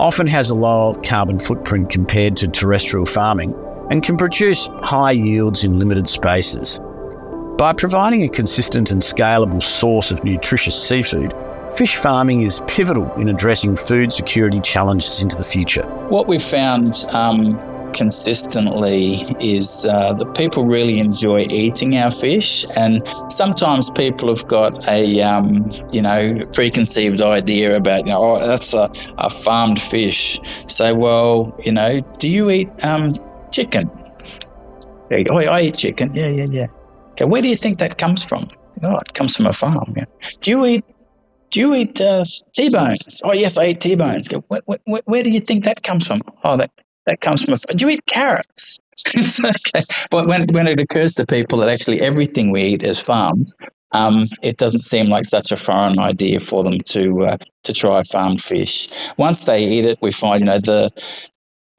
often 0.00 0.26
has 0.26 0.50
a 0.50 0.54
lower 0.56 0.94
carbon 1.04 1.38
footprint 1.38 1.90
compared 1.90 2.36
to 2.38 2.48
terrestrial 2.48 3.06
farming, 3.06 3.54
and 3.88 4.02
can 4.02 4.16
produce 4.16 4.68
high 4.82 5.12
yields 5.12 5.62
in 5.62 5.78
limited 5.78 6.08
spaces. 6.08 6.80
By 7.56 7.72
providing 7.72 8.24
a 8.24 8.28
consistent 8.28 8.90
and 8.90 9.00
scalable 9.00 9.62
source 9.62 10.10
of 10.10 10.24
nutritious 10.24 10.74
seafood, 10.88 11.32
fish 11.72 11.94
farming 11.94 12.42
is 12.42 12.62
pivotal 12.66 13.08
in 13.12 13.28
addressing 13.28 13.76
food 13.76 14.12
security 14.12 14.60
challenges 14.60 15.22
into 15.22 15.36
the 15.36 15.44
future. 15.44 15.86
What 16.08 16.26
we've 16.26 16.42
found 16.42 17.04
um, 17.12 17.44
consistently 17.92 19.22
is 19.40 19.86
uh, 19.90 20.12
that 20.14 20.34
people 20.34 20.64
really 20.64 20.98
enjoy 20.98 21.40
eating 21.50 21.96
our 21.96 22.10
fish, 22.10 22.66
and 22.76 23.02
sometimes 23.30 23.90
people 23.90 24.28
have 24.28 24.46
got 24.46 24.88
a 24.88 25.20
um, 25.22 25.68
you 25.92 26.02
know 26.02 26.46
preconceived 26.52 27.20
idea 27.20 27.76
about 27.76 28.06
you 28.06 28.12
know 28.12 28.36
oh 28.36 28.46
that's 28.46 28.74
a, 28.74 28.90
a 29.18 29.30
farmed 29.30 29.80
fish. 29.80 30.38
Say, 30.66 30.92
well, 30.92 31.54
you 31.64 31.72
know, 31.72 32.00
do 32.18 32.30
you 32.30 32.50
eat 32.50 32.68
um, 32.84 33.12
chicken? 33.50 33.90
Oh, 35.12 35.38
I 35.38 35.62
eat 35.62 35.76
chicken. 35.76 36.14
Yeah, 36.14 36.28
yeah, 36.28 36.46
yeah. 36.50 36.66
Okay, 37.12 37.24
where 37.24 37.42
do 37.42 37.48
you 37.48 37.56
think 37.56 37.78
that 37.78 37.98
comes 37.98 38.24
from? 38.24 38.44
Oh, 38.84 38.96
it 38.96 39.14
comes 39.14 39.36
from 39.36 39.46
a 39.46 39.52
farm. 39.52 39.94
Yeah. 39.96 40.04
Do 40.40 40.50
you 40.50 40.66
eat? 40.66 40.84
Do 41.50 41.58
you 41.58 41.74
eat 41.74 42.00
uh, 42.00 42.22
T-bones? 42.52 43.22
Oh, 43.24 43.32
yes, 43.32 43.58
I 43.58 43.66
eat 43.66 43.80
T-bones. 43.80 44.28
Where, 44.46 44.60
where, 44.66 45.00
where, 45.04 45.22
do 45.24 45.30
you 45.30 45.40
think 45.40 45.64
that 45.64 45.82
comes 45.82 46.06
from? 46.06 46.20
Oh, 46.44 46.56
that 46.56 46.70
that 47.10 47.20
comes 47.20 47.42
from 47.42 47.54
a. 47.54 47.74
Do 47.74 47.86
you 47.86 47.90
eat 47.92 48.06
carrots? 48.06 48.78
okay. 49.18 49.84
But 50.10 50.26
when 50.28 50.46
when 50.52 50.66
it 50.66 50.80
occurs 50.80 51.12
to 51.14 51.26
people 51.26 51.58
that 51.58 51.68
actually 51.68 52.00
everything 52.00 52.50
we 52.50 52.62
eat 52.62 52.82
is 52.82 53.00
farmed, 53.00 53.48
um, 53.92 54.22
it 54.42 54.56
doesn't 54.56 54.82
seem 54.82 55.06
like 55.06 55.24
such 55.24 55.50
a 55.52 55.56
foreign 55.56 56.00
idea 56.00 56.38
for 56.38 56.62
them 56.62 56.78
to 56.86 57.26
uh, 57.26 57.36
to 57.64 57.72
try 57.72 58.02
farmed 58.02 58.40
fish. 58.40 58.88
Once 59.16 59.44
they 59.44 59.64
eat 59.64 59.84
it, 59.84 59.98
we 60.00 60.12
find 60.12 60.40
you 60.40 60.46
know 60.46 60.58
the 60.58 60.90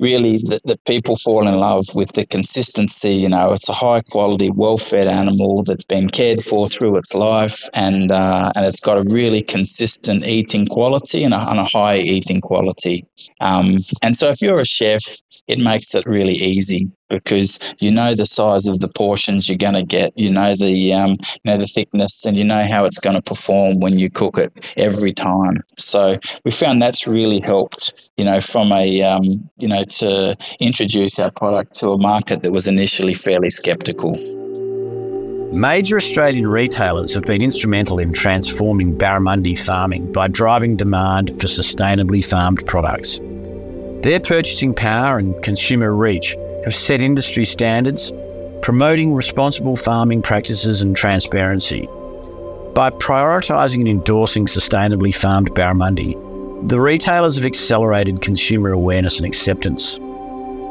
really 0.02 0.38
that, 0.46 0.62
that 0.66 0.84
people 0.86 1.16
fall 1.16 1.48
in 1.48 1.58
love 1.58 1.86
with 1.94 2.12
the 2.14 2.26
consistency. 2.26 3.14
You 3.14 3.30
know, 3.30 3.54
it's 3.54 3.70
a 3.70 3.74
high 3.74 4.02
quality, 4.02 4.50
well 4.54 4.78
fed 4.78 5.08
animal 5.08 5.64
that's 5.64 5.86
been 5.86 6.10
cared 6.10 6.42
for 6.42 6.68
through 6.68 6.98
its 6.98 7.14
life, 7.14 7.64
and 7.74 8.12
uh, 8.12 8.52
and 8.56 8.66
it's 8.66 8.82
got 8.82 8.98
a 8.98 9.10
really 9.10 9.42
consistent 9.42 10.28
eating 10.28 10.66
quality 10.66 11.24
and 11.24 11.34
a, 11.34 11.50
and 11.50 11.60
a 11.60 11.66
high 11.66 12.00
eating 12.00 12.42
quality. 12.42 13.06
Um, 13.40 13.78
and 14.04 14.16
so, 14.16 14.30
if 14.30 14.42
you're 14.42 14.60
a 14.60 14.66
chef, 14.66 15.04
it 15.48 15.60
makes 15.60 15.96
it 15.96 16.06
really 16.06 16.36
easy 16.36 16.90
because 17.12 17.60
you 17.80 17.92
know 17.92 18.16
the 18.16 18.26
size 18.26 18.68
of 18.68 18.80
the 18.80 18.88
portions 18.88 19.48
you're 19.48 19.58
going 19.58 19.76
to 19.76 19.84
get, 19.84 20.12
you 20.18 20.32
know 20.32 20.56
the 20.56 20.94
um, 20.94 21.12
you 21.12 21.46
know 21.52 21.58
the 21.58 21.68
thickness, 21.68 22.26
and 22.26 22.36
you 22.36 22.46
know 22.46 22.66
how 22.68 22.86
it's 22.86 23.00
going 23.00 23.16
to 23.16 23.22
perform 23.22 23.74
when 23.82 24.00
you 24.00 24.10
cook 24.10 24.38
it 24.38 24.74
every 24.78 25.14
time. 25.14 25.64
So 25.78 26.14
we 26.46 26.52
found 26.52 26.82
that's 26.82 27.08
really 27.08 27.42
helped, 27.46 28.12
you 28.18 28.26
know, 28.26 28.40
from 28.40 28.72
a 28.72 29.02
um, 29.02 29.24
you 29.60 29.68
know 29.68 29.84
to 29.84 30.36
introduce 30.60 31.20
our 31.20 31.32
product 31.32 31.76
to 31.76 31.92
a 31.92 31.98
market 31.98 32.44
that 32.44 32.52
was 32.52 32.68
initially 32.68 33.14
fairly 33.14 33.50
skeptical. 33.50 34.16
Major 35.54 35.98
Australian 35.98 36.48
retailers 36.48 37.14
have 37.14 37.26
been 37.26 37.42
instrumental 37.42 38.00
in 38.00 38.14
transforming 38.14 38.98
barramundi 38.98 39.60
farming 39.60 40.10
by 40.14 40.30
driving 40.30 40.78
demand 40.78 41.32
for 41.42 41.48
sustainably 41.48 42.26
farmed 42.26 42.66
products. 42.66 43.20
Their 44.02 44.22
purchasing 44.22 44.74
power 44.74 45.18
and 45.18 45.44
consumer 45.44 45.94
reach 45.94 46.38
have 46.64 46.76
set 46.76 47.02
industry 47.02 47.46
standards, 47.46 48.12
promoting 48.62 49.14
responsible 49.14 49.76
farming 49.76 50.22
practices 50.22 50.82
and 50.82 50.96
transparency. 50.96 51.88
By 52.74 52.90
prioritising 52.92 53.80
and 53.80 53.88
endorsing 53.88 54.46
sustainably 54.46 55.14
farmed 55.14 55.52
barramundi, 55.52 56.14
the 56.70 56.80
retailers 56.80 57.36
have 57.36 57.46
accelerated 57.46 58.22
consumer 58.22 58.72
awareness 58.72 59.18
and 59.18 59.26
acceptance. 59.26 59.98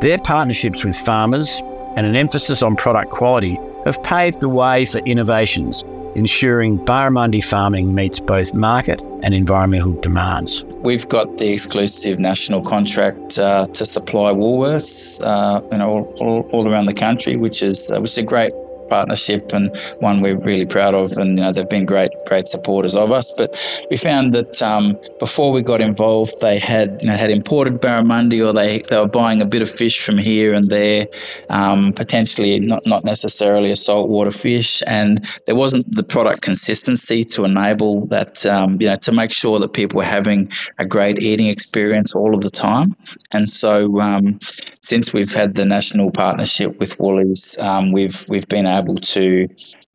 Their 0.00 0.18
partnerships 0.18 0.84
with 0.84 0.96
farmers 0.96 1.60
and 1.96 2.06
an 2.06 2.16
emphasis 2.16 2.62
on 2.62 2.76
product 2.76 3.10
quality 3.10 3.58
have 3.84 4.02
paved 4.02 4.40
the 4.40 4.48
way 4.48 4.84
for 4.84 4.98
innovations 4.98 5.84
ensuring 6.14 6.78
barramundi 6.78 7.42
farming 7.42 7.94
meets 7.94 8.20
both 8.20 8.54
market 8.54 9.00
and 9.22 9.34
environmental 9.34 9.92
demands. 9.92 10.64
We've 10.78 11.08
got 11.08 11.30
the 11.38 11.52
exclusive 11.52 12.18
national 12.18 12.62
contract 12.62 13.38
uh, 13.38 13.66
to 13.66 13.84
supply 13.84 14.32
Woolworths, 14.32 15.22
uh, 15.22 15.60
you 15.70 15.78
know, 15.78 15.90
all, 15.90 16.14
all, 16.20 16.48
all, 16.52 16.72
around 16.72 16.86
the 16.86 16.94
country, 16.94 17.36
which 17.36 17.62
is 17.62 17.90
uh, 17.90 18.00
which 18.00 18.10
is 18.10 18.18
a 18.18 18.22
great 18.22 18.52
partnership 18.90 19.52
and 19.52 19.74
one 20.00 20.20
we're 20.20 20.38
really 20.38 20.66
proud 20.66 20.94
of. 20.94 21.12
And 21.12 21.38
you 21.38 21.44
know, 21.44 21.52
they've 21.52 21.68
been 21.68 21.86
great, 21.86 22.10
great 22.26 22.48
supporters 22.48 22.96
of 22.96 23.12
us. 23.12 23.32
But 23.36 23.58
we 23.90 23.96
found 23.96 24.34
that 24.34 24.60
um, 24.60 24.98
before 25.18 25.52
we 25.52 25.62
got 25.62 25.80
involved, 25.80 26.40
they 26.40 26.58
had 26.58 27.00
you 27.00 27.08
know, 27.08 27.16
had 27.16 27.30
imported 27.30 27.80
barramundi, 27.80 28.46
or 28.46 28.52
they 28.52 28.80
they 28.88 28.98
were 28.98 29.08
buying 29.08 29.40
a 29.40 29.46
bit 29.46 29.62
of 29.62 29.70
fish 29.70 30.04
from 30.04 30.18
here 30.18 30.52
and 30.52 30.68
there, 30.68 31.06
um, 31.48 31.92
potentially 31.92 32.60
not 32.60 32.82
not 32.86 33.04
necessarily 33.04 33.70
a 33.70 33.76
saltwater 33.76 34.30
fish, 34.30 34.82
and 34.86 35.24
there 35.46 35.56
wasn't 35.56 35.86
the 35.94 36.02
product 36.02 36.42
consistency 36.42 37.22
to 37.22 37.44
enable 37.44 38.06
that. 38.06 38.44
Um, 38.46 38.78
you 38.80 38.88
know, 38.88 38.96
to 38.96 39.12
make 39.12 39.32
sure 39.32 39.58
that 39.60 39.72
people 39.72 39.98
were 39.98 40.04
having 40.04 40.50
a 40.78 40.84
great 40.84 41.22
eating 41.22 41.46
experience 41.46 42.14
all 42.14 42.34
of 42.34 42.40
the 42.40 42.50
time. 42.50 42.96
And 43.32 43.48
so, 43.48 44.00
um, 44.00 44.38
since 44.82 45.12
we've 45.12 45.32
had 45.32 45.54
the 45.54 45.64
national 45.64 46.10
partnership 46.10 46.78
with 46.78 46.98
Woolies, 46.98 47.58
um, 47.60 47.92
we've 47.92 48.22
we've 48.28 48.48
been 48.48 48.66
able 48.66 48.79
able 48.80 48.96
to 48.96 49.48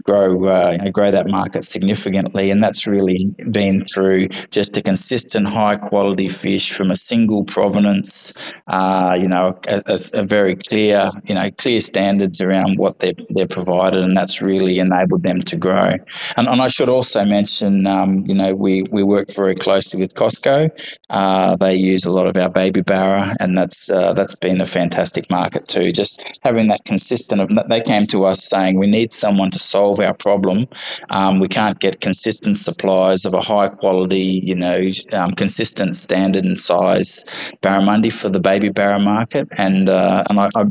grow 0.06 0.46
uh, 0.48 0.72
you 0.72 0.78
know, 0.78 0.91
grow 0.91 1.12
that 1.12 1.28
market 1.28 1.63
significantly, 1.63 2.52
and 2.52 2.62
that's 2.62 2.88
really 2.88 3.28
been 3.52 3.84
through 3.86 4.28
just 4.52 4.78
a 4.78 4.82
consistent 4.82 5.52
high 5.52 5.76
quality 5.76 6.28
fish 6.28 6.74
from 6.74 6.91
a 6.91 6.96
single 6.96 7.44
provenance. 7.44 8.54
Uh, 8.68 9.15
you 9.20 9.28
know, 9.28 9.58
a, 9.68 9.82
a, 10.13 10.24
very 10.26 10.56
clear 10.56 11.10
you 11.26 11.36
know 11.36 11.50
clear 11.58 11.82
standards 11.82 12.41
around 12.41 12.78
what 12.78 13.00
they 13.00 13.13
they're 13.30 13.48
provided, 13.48 14.04
and 14.04 14.15
that's 14.15 14.41
really 14.41 14.80
enabled 14.80 15.24
them 15.24 15.41
to 15.41 15.58
grow. 15.58 15.91
And, 16.38 16.48
and 16.48 16.62
I 16.62 16.68
should 16.68 16.89
also 16.89 17.26
mention, 17.26 17.88
um, 17.88 18.24
you 18.28 18.36
know, 18.36 18.54
we 18.54 18.84
we 18.91 19.04
work 19.04 19.28
very 19.36 19.56
closely 19.56 20.02
with 20.02 20.13
Costco. 20.13 20.70
Uh, 21.10 21.56
they 21.58 21.76
use 21.76 22.06
a 22.06 22.12
lot 22.12 22.28
of 22.28 22.38
our 22.38 22.50
baby 22.50 22.82
barra, 22.82 23.36
and 23.39 23.58
that's 23.58 23.89
uh, 23.89 24.13
that's 24.13 24.36
been 24.36 24.62
a 24.62 24.65
fantastic 24.65 25.30
market 25.32 25.68
too. 25.68 25.91
Just 25.91 26.39
having 26.44 26.68
that 26.68 26.86
consistent. 26.86 27.41
Of 27.41 27.50
they 27.70 27.82
came 27.82 28.06
to 28.08 28.26
us 28.26 28.46
saying 28.46 28.78
we 28.78 28.88
need 28.88 29.12
someone 29.12 29.50
to 29.52 29.60
solve 29.60 29.95
solve 29.96 30.08
our 30.08 30.14
problem. 30.16 30.66
Um, 31.10 31.40
we 31.40 31.48
can't 31.48 31.80
get 31.80 32.02
consistent 32.02 32.58
supplies 32.58 33.26
of 33.26 33.34
a 33.34 33.42
high 33.42 33.70
quality, 33.70 34.42
you 34.44 34.56
know, 34.56 34.90
um, 35.14 35.32
consistent 35.32 35.96
standard 35.96 36.46
and 36.46 36.60
size 36.60 37.24
barramundi 37.62 38.12
for 38.12 38.30
the 38.30 38.40
baby 38.40 38.70
barra 38.70 39.00
market. 39.00 39.48
And 39.58 39.90
uh, 39.90 40.24
and 40.30 40.40
I, 40.40 40.50
I 40.56 40.64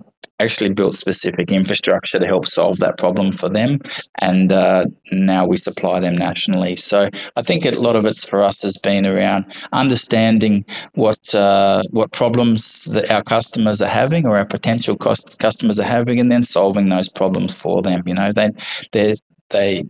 actually 0.44 0.72
built 0.72 0.94
specific 0.94 1.50
infrastructure 1.50 2.18
to 2.18 2.26
help 2.26 2.46
solve 2.46 2.78
that 2.78 2.98
problem 2.98 3.32
for 3.32 3.48
them. 3.48 3.78
And 4.20 4.52
uh, 4.52 4.84
now 5.10 5.46
we 5.46 5.56
supply 5.56 6.00
them 6.00 6.16
nationally. 6.16 6.76
So 6.76 7.06
I 7.36 7.42
think 7.42 7.64
a 7.64 7.70
lot 7.70 7.96
of 7.96 8.04
it's 8.06 8.28
for 8.28 8.42
us 8.42 8.62
has 8.62 8.76
been 8.76 9.06
around 9.06 9.46
understanding 9.72 10.64
what 10.94 11.34
uh, 11.34 11.82
what 11.90 12.12
problems 12.12 12.84
that 12.94 13.10
our 13.10 13.22
customers 13.22 13.80
are 13.82 13.94
having 14.02 14.26
or 14.26 14.36
our 14.36 14.46
potential 14.46 14.96
cost- 14.96 15.38
customers 15.38 15.80
are 15.80 15.90
having, 15.98 16.20
and 16.20 16.30
then 16.30 16.44
solving 16.44 16.88
those 16.88 17.08
problems 17.08 17.60
for 17.60 17.82
them. 17.82 18.02
You 18.06 18.14
know, 18.14 18.30
they 18.32 18.50
they 18.92 19.12
they 19.50 19.82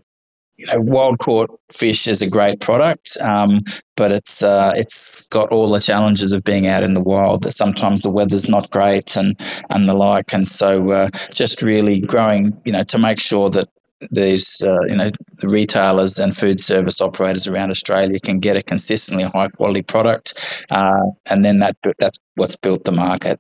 you 0.57 0.67
know, 0.67 0.81
wild 0.81 1.19
caught 1.19 1.51
fish 1.73 2.07
is 2.07 2.23
a 2.23 2.31
great 2.31 2.61
product, 2.61 3.17
um, 3.29 3.59
but 3.97 4.13
it's 4.13 4.45
uh, 4.45 4.73
it's 4.77 5.27
got 5.29 5.51
all 5.51 5.69
the 5.69 5.81
challenges 5.81 6.33
of 6.33 6.45
being 6.45 6.69
out 6.69 6.83
in 6.83 6.95
the 6.95 7.03
wild. 7.03 7.43
That 7.43 7.53
sometimes 7.53 8.03
the 8.03 8.11
weather's 8.11 8.49
not 8.49 8.71
great 8.71 9.17
and 9.17 9.39
and 9.71 9.89
the 9.89 9.95
like, 9.95 10.33
and 10.33 10.47
so 10.47 10.91
uh, 10.91 11.09
just 11.33 11.63
really 11.63 12.01
growing, 12.01 12.51
you 12.65 12.73
know, 12.73 12.85
to 12.85 12.99
make 12.99 13.21
sure 13.21 13.51
that 13.51 13.67
these 14.11 14.63
uh, 14.67 14.81
you 14.89 14.97
know 14.97 15.11
the 15.39 15.49
retailers 15.49 16.19
and 16.19 16.37
food 16.37 16.61
service 16.61 17.01
operators 17.01 17.49
around 17.49 17.71
Australia 17.71 18.19
can 18.21 18.39
get 18.39 18.57
a 18.57 18.63
consistently 18.63 19.25
high 19.25 19.49
quality 19.49 19.83
product, 19.83 20.67
uh, 20.71 21.11
and 21.31 21.45
then 21.45 21.59
that 21.59 21.77
that's 21.99 22.19
what's 22.37 22.57
built 22.57 22.85
the 22.85 22.93
market. 22.93 23.39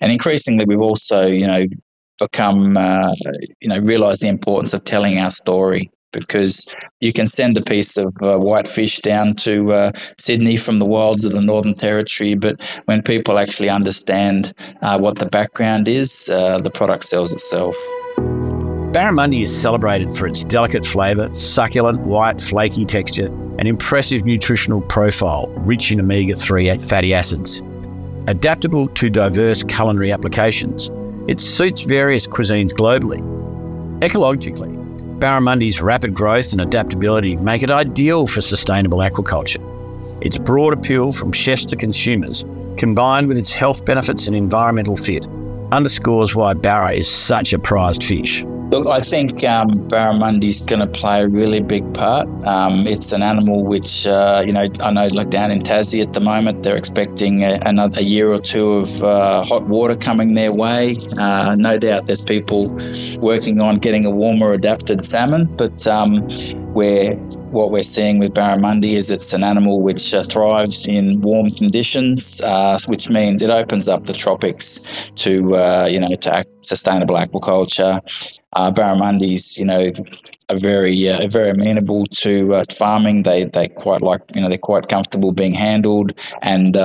And 0.00 0.12
increasingly, 0.12 0.64
we've 0.66 0.80
also 0.80 1.26
you 1.26 1.46
know 1.46 1.64
become 2.18 2.74
uh, 2.76 3.14
you 3.60 3.68
know 3.68 3.78
realize 3.80 4.18
the 4.18 4.28
importance 4.28 4.74
of 4.74 4.84
telling 4.84 5.18
our 5.18 5.30
story 5.30 5.90
because 6.12 6.74
you 7.00 7.12
can 7.12 7.26
send 7.26 7.56
a 7.56 7.62
piece 7.62 7.96
of 7.96 8.14
uh, 8.22 8.38
white 8.38 8.68
fish 8.68 8.98
down 8.98 9.34
to 9.36 9.72
uh, 9.72 9.90
Sydney 10.18 10.56
from 10.56 10.78
the 10.78 10.86
wilds 10.86 11.24
of 11.24 11.32
the 11.32 11.40
Northern 11.40 11.74
Territory, 11.74 12.34
but 12.34 12.82
when 12.86 13.02
people 13.02 13.38
actually 13.38 13.70
understand 13.70 14.52
uh, 14.82 14.98
what 14.98 15.18
the 15.18 15.26
background 15.26 15.88
is, 15.88 16.30
uh, 16.34 16.58
the 16.58 16.70
product 16.70 17.04
sells 17.04 17.32
itself. 17.32 17.76
Barramundi 18.92 19.42
is 19.42 19.56
celebrated 19.56 20.12
for 20.12 20.26
its 20.26 20.42
delicate 20.42 20.84
flavour, 20.84 21.32
succulent, 21.32 22.00
white, 22.00 22.40
flaky 22.40 22.84
texture, 22.84 23.26
and 23.58 23.68
impressive 23.68 24.24
nutritional 24.24 24.80
profile, 24.80 25.46
rich 25.58 25.92
in 25.92 26.00
omega 26.00 26.34
3 26.34 26.76
fatty 26.78 27.14
acids. 27.14 27.62
Adaptable 28.26 28.88
to 28.88 29.08
diverse 29.08 29.62
culinary 29.62 30.10
applications, 30.10 30.90
it 31.28 31.38
suits 31.38 31.82
various 31.82 32.26
cuisines 32.26 32.72
globally. 32.72 33.20
Ecologically, 34.00 34.79
barramundi's 35.20 35.80
rapid 35.80 36.14
growth 36.14 36.52
and 36.52 36.60
adaptability 36.60 37.36
make 37.36 37.62
it 37.62 37.70
ideal 37.70 38.26
for 38.26 38.40
sustainable 38.40 38.98
aquaculture. 38.98 39.60
Its 40.24 40.38
broad 40.38 40.72
appeal 40.72 41.12
from 41.12 41.32
chefs 41.32 41.64
to 41.66 41.76
consumers, 41.76 42.44
combined 42.76 43.28
with 43.28 43.36
its 43.36 43.54
health 43.54 43.84
benefits 43.84 44.26
and 44.26 44.34
environmental 44.34 44.96
fit, 44.96 45.26
underscores 45.72 46.34
why 46.34 46.54
barra 46.54 46.92
is 46.92 47.08
such 47.08 47.52
a 47.52 47.58
prized 47.58 48.02
fish. 48.02 48.44
Look, 48.70 48.88
I 48.88 49.00
think 49.00 49.44
um, 49.44 49.70
barramundi 49.88 50.44
is 50.44 50.60
going 50.60 50.78
to 50.78 50.86
play 50.86 51.22
a 51.22 51.28
really 51.28 51.58
big 51.58 51.92
part. 51.92 52.28
Um, 52.46 52.86
it's 52.86 53.10
an 53.10 53.20
animal 53.20 53.64
which, 53.64 54.06
uh, 54.06 54.42
you 54.46 54.52
know, 54.52 54.66
I 54.80 54.92
know 54.92 55.08
like 55.08 55.28
down 55.28 55.50
in 55.50 55.60
Tassie 55.60 56.00
at 56.00 56.12
the 56.12 56.20
moment, 56.20 56.62
they're 56.62 56.76
expecting 56.76 57.42
a, 57.42 57.58
another 57.62 58.00
year 58.00 58.32
or 58.32 58.38
two 58.38 58.70
of 58.70 59.02
uh, 59.02 59.42
hot 59.42 59.66
water 59.66 59.96
coming 59.96 60.34
their 60.34 60.52
way. 60.52 60.94
Uh, 61.18 61.56
no 61.58 61.78
doubt 61.78 62.06
there's 62.06 62.20
people 62.20 62.72
working 63.18 63.60
on 63.60 63.74
getting 63.74 64.04
a 64.06 64.10
warmer 64.10 64.52
adapted 64.52 65.04
salmon, 65.04 65.46
but 65.56 65.84
um, 65.88 66.28
where 66.72 67.14
what 67.50 67.70
we're 67.70 67.82
seeing 67.82 68.18
with 68.18 68.32
barramundi 68.32 68.92
is 68.92 69.10
it's 69.10 69.32
an 69.32 69.42
animal 69.42 69.82
which 69.82 70.14
uh, 70.14 70.22
thrives 70.22 70.86
in 70.86 71.20
warm 71.20 71.48
conditions, 71.48 72.40
uh, 72.42 72.76
which 72.86 73.10
means 73.10 73.42
it 73.42 73.50
opens 73.50 73.88
up 73.88 74.04
the 74.04 74.12
tropics 74.12 75.10
to 75.16 75.54
uh, 75.56 75.86
you 75.90 76.00
know 76.00 76.14
to 76.20 76.44
sustainable 76.62 77.16
aquaculture. 77.16 78.00
Uh, 78.52 78.70
barramundis, 78.70 79.58
you 79.58 79.64
know, 79.64 79.82
are 80.48 80.58
very 80.58 81.08
uh, 81.08 81.26
very 81.28 81.50
amenable 81.50 82.04
to 82.06 82.54
uh, 82.54 82.62
farming. 82.72 83.22
They 83.22 83.44
they 83.44 83.68
quite 83.68 84.02
like 84.02 84.22
you 84.34 84.42
know 84.42 84.48
they're 84.48 84.58
quite 84.58 84.88
comfortable 84.88 85.32
being 85.32 85.54
handled 85.54 86.12
and 86.42 86.76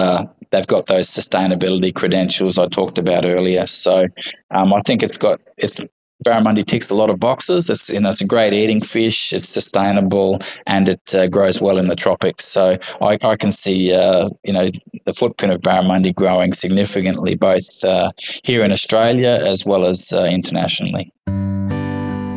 they've 0.52 0.67
got 0.67 0.86
those 0.86 1.10
sustainability 1.10 1.93
credentials 1.93 2.58
I 2.58 2.67
talked 2.67 2.98
about 2.98 3.26
earlier. 3.26 3.65
So 3.65 4.08
um, 4.52 4.74
I 4.74 4.80
think 4.86 5.04
it's 5.04 5.17
got 5.17 5.43
it's 5.58 5.82
Barramundi 6.25 6.65
ticks 6.65 6.89
a 6.89 6.95
lot 6.95 7.09
of 7.09 7.19
boxes. 7.19 7.69
It's 7.69 7.89
you 7.89 7.99
know 7.99 8.09
it's 8.09 8.21
a 8.21 8.25
great 8.25 8.53
eating 8.53 8.81
fish. 8.81 9.31
It's 9.31 9.47
sustainable 9.47 10.39
and 10.65 10.89
it 10.89 11.15
uh, 11.15 11.27
grows 11.27 11.61
well 11.61 11.77
in 11.77 11.88
the 11.88 11.95
tropics. 11.95 12.45
So 12.45 12.73
I, 13.01 13.17
I 13.23 13.35
can 13.35 13.51
see 13.51 13.93
uh, 13.93 14.27
you 14.43 14.53
know 14.53 14.67
the 15.05 15.13
footprint 15.13 15.53
of 15.53 15.61
barramundi 15.61 16.13
growing 16.13 16.53
significantly 16.53 17.35
both 17.35 17.83
uh, 17.85 18.11
here 18.43 18.63
in 18.63 18.71
Australia 18.71 19.41
as 19.45 19.65
well 19.65 19.88
as 19.88 20.11
uh, 20.13 20.23
internationally. 20.23 21.11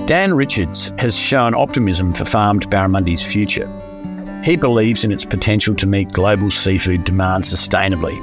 Dan 0.08 0.32
Richards 0.32 0.92
has 0.98 1.14
shown 1.16 1.54
optimism 1.54 2.14
for 2.14 2.24
farmed 2.24 2.70
barramundi's 2.70 3.22
future. 3.22 3.68
He 4.42 4.56
believes 4.56 5.04
in 5.04 5.12
its 5.12 5.24
potential 5.24 5.74
to 5.74 5.86
meet 5.86 6.12
global 6.12 6.50
seafood 6.50 7.04
demand 7.04 7.44
sustainably. 7.44 8.18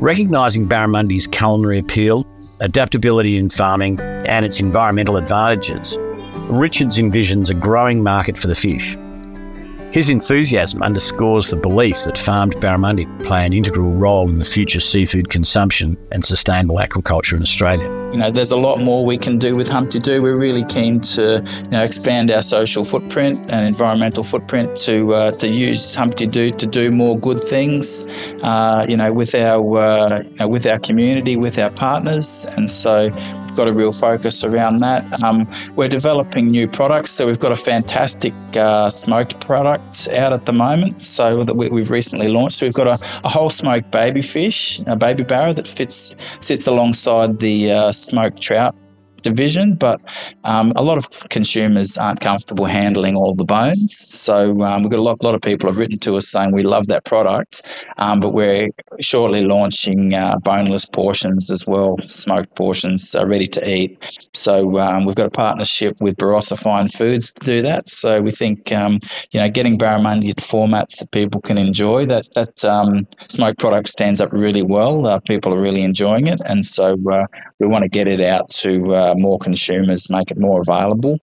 Recognising 0.00 0.68
barramundi's 0.68 1.26
culinary 1.26 1.78
appeal 1.78 2.24
adaptability 2.62 3.36
in 3.36 3.50
farming, 3.50 4.00
and 4.00 4.46
its 4.46 4.60
environmental 4.60 5.16
advantages, 5.16 5.98
Richards 6.48 6.98
envisions 6.98 7.50
a 7.50 7.54
growing 7.54 8.02
market 8.02 8.38
for 8.38 8.46
the 8.46 8.54
fish. 8.54 8.96
His 9.92 10.08
enthusiasm 10.08 10.82
underscores 10.82 11.50
the 11.50 11.56
belief 11.56 12.04
that 12.04 12.16
farmed 12.16 12.54
barramundi 12.54 13.06
play 13.24 13.44
an 13.44 13.52
integral 13.52 13.90
role 13.90 14.30
in 14.30 14.38
the 14.38 14.44
future 14.44 14.80
seafood 14.80 15.28
consumption 15.28 15.98
and 16.10 16.24
sustainable 16.24 16.76
aquaculture 16.76 17.36
in 17.36 17.42
Australia. 17.42 17.84
You 18.10 18.18
know, 18.18 18.30
there's 18.30 18.52
a 18.52 18.56
lot 18.56 18.80
more 18.80 19.04
we 19.04 19.18
can 19.18 19.38
do 19.38 19.54
with 19.54 19.68
Humpty 19.68 20.00
Doo. 20.00 20.22
We're 20.22 20.38
really 20.38 20.64
keen 20.64 21.00
to, 21.00 21.44
you 21.44 21.70
know, 21.70 21.82
expand 21.82 22.30
our 22.30 22.40
social 22.40 22.84
footprint 22.84 23.44
and 23.50 23.66
environmental 23.66 24.22
footprint 24.22 24.76
to 24.76 25.10
uh, 25.10 25.30
to 25.32 25.50
use 25.50 25.94
Humpty 25.94 26.26
Doo 26.26 26.50
to 26.52 26.66
do 26.66 26.88
more 26.88 27.18
good 27.18 27.40
things. 27.40 28.06
Uh, 28.42 28.86
you 28.88 28.96
know, 28.96 29.12
with 29.12 29.34
our 29.34 29.76
uh, 29.76 30.22
you 30.22 30.36
know, 30.40 30.48
with 30.48 30.66
our 30.66 30.78
community, 30.78 31.36
with 31.36 31.58
our 31.58 31.70
partners, 31.70 32.46
and 32.56 32.70
so 32.70 33.10
got 33.54 33.68
a 33.68 33.72
real 33.72 33.92
focus 33.92 34.44
around 34.44 34.78
that. 34.80 35.22
Um, 35.22 35.48
we're 35.76 35.88
developing 35.88 36.46
new 36.46 36.68
products, 36.68 37.10
so 37.10 37.26
we've 37.26 37.38
got 37.38 37.52
a 37.52 37.56
fantastic 37.56 38.34
uh, 38.56 38.88
smoked 38.88 39.40
product 39.40 40.10
out 40.14 40.32
at 40.32 40.46
the 40.46 40.52
moment. 40.52 41.02
So 41.02 41.44
that 41.44 41.56
we, 41.56 41.80
have 41.80 41.90
recently 41.90 42.28
launched. 42.28 42.58
So 42.58 42.66
we've 42.66 42.74
got 42.74 42.88
a, 42.88 43.20
a, 43.24 43.28
whole 43.28 43.50
smoked 43.50 43.90
baby 43.90 44.22
fish, 44.22 44.80
a 44.86 44.96
baby 44.96 45.24
barra 45.24 45.52
that 45.54 45.68
fits 45.68 46.14
sits 46.40 46.66
alongside 46.66 47.38
the 47.38 47.72
uh, 47.72 47.92
smoked 47.92 48.40
trout 48.40 48.74
division, 49.22 49.74
but 49.74 50.00
um, 50.44 50.72
a 50.76 50.82
lot 50.82 50.98
of 50.98 51.28
consumers 51.28 51.96
aren't 51.98 52.20
comfortable 52.20 52.64
handling 52.64 53.16
all 53.16 53.34
the 53.34 53.44
bones. 53.44 53.96
So 53.96 54.60
um, 54.62 54.82
we've 54.82 54.90
got 54.90 54.98
a 55.00 55.02
lot, 55.02 55.22
lot 55.22 55.34
of 55.34 55.40
people 55.40 55.70
have 55.70 55.78
written 55.78 55.98
to 56.00 56.14
us 56.14 56.28
saying 56.28 56.52
we 56.52 56.62
love 56.62 56.88
that 56.88 57.04
product, 57.04 57.84
um, 57.98 58.20
but 58.20 58.32
we're 58.32 58.68
shortly 59.00 59.42
launching 59.42 60.14
uh, 60.14 60.36
boneless 60.44 60.84
portions 60.86 61.50
as 61.50 61.66
well, 61.66 61.96
smoked 61.98 62.54
portions 62.56 63.14
uh, 63.14 63.24
ready 63.26 63.46
to 63.46 63.68
eat. 63.68 64.28
So 64.34 64.78
um, 64.78 65.04
we've 65.04 65.14
got 65.14 65.26
a 65.26 65.30
partnership 65.30 65.94
with 66.00 66.16
Barossa 66.16 66.60
Fine 66.60 66.88
Foods 66.88 67.32
to 67.32 67.44
do 67.44 67.62
that. 67.62 67.88
So 67.88 68.20
we 68.20 68.30
think 68.30 68.72
um, 68.72 68.98
you 69.32 69.40
know 69.40 69.48
getting 69.48 69.78
barramundi 69.78 70.34
formats 70.34 70.98
that 70.98 71.10
people 71.12 71.40
can 71.40 71.58
enjoy 71.58 72.06
that 72.06 72.28
that 72.34 72.64
um, 72.64 73.06
smoked 73.28 73.58
product 73.58 73.88
stands 73.88 74.20
up 74.20 74.32
really 74.32 74.62
well. 74.62 75.08
Uh, 75.08 75.20
people 75.20 75.54
are 75.54 75.60
really 75.60 75.82
enjoying 75.82 76.26
it, 76.26 76.40
and 76.46 76.64
so 76.64 76.96
uh, 77.12 77.26
we 77.58 77.66
want 77.66 77.82
to 77.82 77.88
get 77.88 78.08
it 78.08 78.20
out 78.20 78.48
to 78.48 78.94
uh, 79.12 79.14
more 79.18 79.38
consumers, 79.38 80.10
make 80.10 80.30
it 80.30 80.38
more 80.38 80.60
available. 80.60 81.18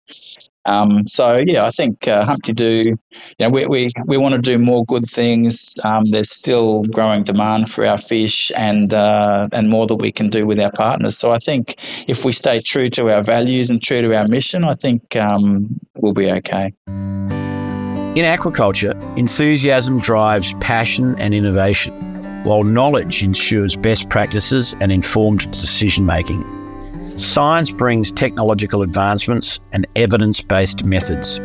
Um, 0.66 1.06
so 1.06 1.38
yeah, 1.46 1.64
I 1.64 1.70
think 1.70 2.08
uh, 2.08 2.24
Humpty 2.24 2.52
Doo, 2.52 2.82
you 2.84 2.96
know, 3.38 3.50
we, 3.50 3.66
we, 3.66 3.88
we 4.06 4.18
want 4.18 4.34
to 4.34 4.40
do 4.40 4.58
more 4.62 4.84
good 4.84 5.04
things. 5.04 5.74
Um, 5.84 6.02
there's 6.06 6.30
still 6.30 6.82
growing 6.84 7.22
demand 7.22 7.70
for 7.70 7.86
our 7.86 7.98
fish 7.98 8.50
and 8.56 8.92
uh, 8.92 9.46
and 9.52 9.70
more 9.70 9.86
that 9.86 9.96
we 9.96 10.10
can 10.10 10.28
do 10.28 10.46
with 10.46 10.60
our 10.60 10.72
partners. 10.72 11.16
So 11.16 11.30
I 11.30 11.38
think 11.38 11.76
if 12.08 12.24
we 12.24 12.32
stay 12.32 12.60
true 12.60 12.90
to 12.90 13.14
our 13.14 13.22
values 13.22 13.70
and 13.70 13.82
true 13.82 14.02
to 14.02 14.16
our 14.16 14.26
mission, 14.26 14.64
I 14.64 14.74
think 14.74 15.14
um, 15.16 15.78
we'll 15.94 16.14
be 16.14 16.30
okay. 16.32 16.72
In 18.16 18.24
aquaculture, 18.24 18.94
enthusiasm 19.18 20.00
drives 20.00 20.54
passion 20.54 21.14
and 21.18 21.34
innovation, 21.34 21.92
while 22.44 22.64
knowledge 22.64 23.22
ensures 23.22 23.76
best 23.76 24.08
practices 24.08 24.74
and 24.80 24.90
informed 24.90 25.50
decision 25.50 26.06
making. 26.06 26.65
Science 27.16 27.72
brings 27.72 28.10
technological 28.10 28.82
advancements 28.82 29.58
and 29.72 29.86
evidence 29.96 30.42
based 30.42 30.84
methods. 30.84 31.40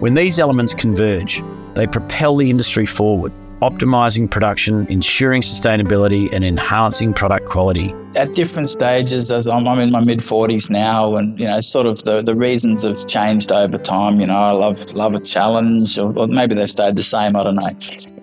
When 0.00 0.14
these 0.14 0.40
elements 0.40 0.74
converge, 0.74 1.40
they 1.74 1.86
propel 1.86 2.36
the 2.36 2.50
industry 2.50 2.84
forward, 2.84 3.32
optimizing 3.60 4.30
production, 4.30 4.86
ensuring 4.88 5.42
sustainability, 5.42 6.32
and 6.32 6.44
enhancing 6.44 7.12
product 7.12 7.46
quality. 7.46 7.94
At 8.16 8.32
different 8.32 8.70
stages, 8.70 9.32
as 9.32 9.46
I'm, 9.46 9.66
I'm 9.66 9.80
in 9.80 9.90
my 9.90 10.00
mid 10.04 10.20
40s 10.20 10.70
now, 10.70 11.16
and 11.16 11.38
you 11.38 11.46
know, 11.46 11.60
sort 11.60 11.86
of 11.86 12.04
the, 12.04 12.20
the 12.20 12.34
reasons 12.34 12.84
have 12.84 13.06
changed 13.06 13.52
over 13.52 13.78
time. 13.78 14.20
You 14.20 14.26
know, 14.26 14.36
I 14.36 14.52
love 14.52 14.94
love 14.94 15.14
a 15.14 15.18
challenge, 15.18 15.98
or, 15.98 16.16
or 16.18 16.26
maybe 16.28 16.54
they've 16.54 16.70
stayed 16.70 16.96
the 16.96 17.02
same. 17.02 17.36
I 17.36 17.42
don't 17.42 17.56
know 17.56 17.70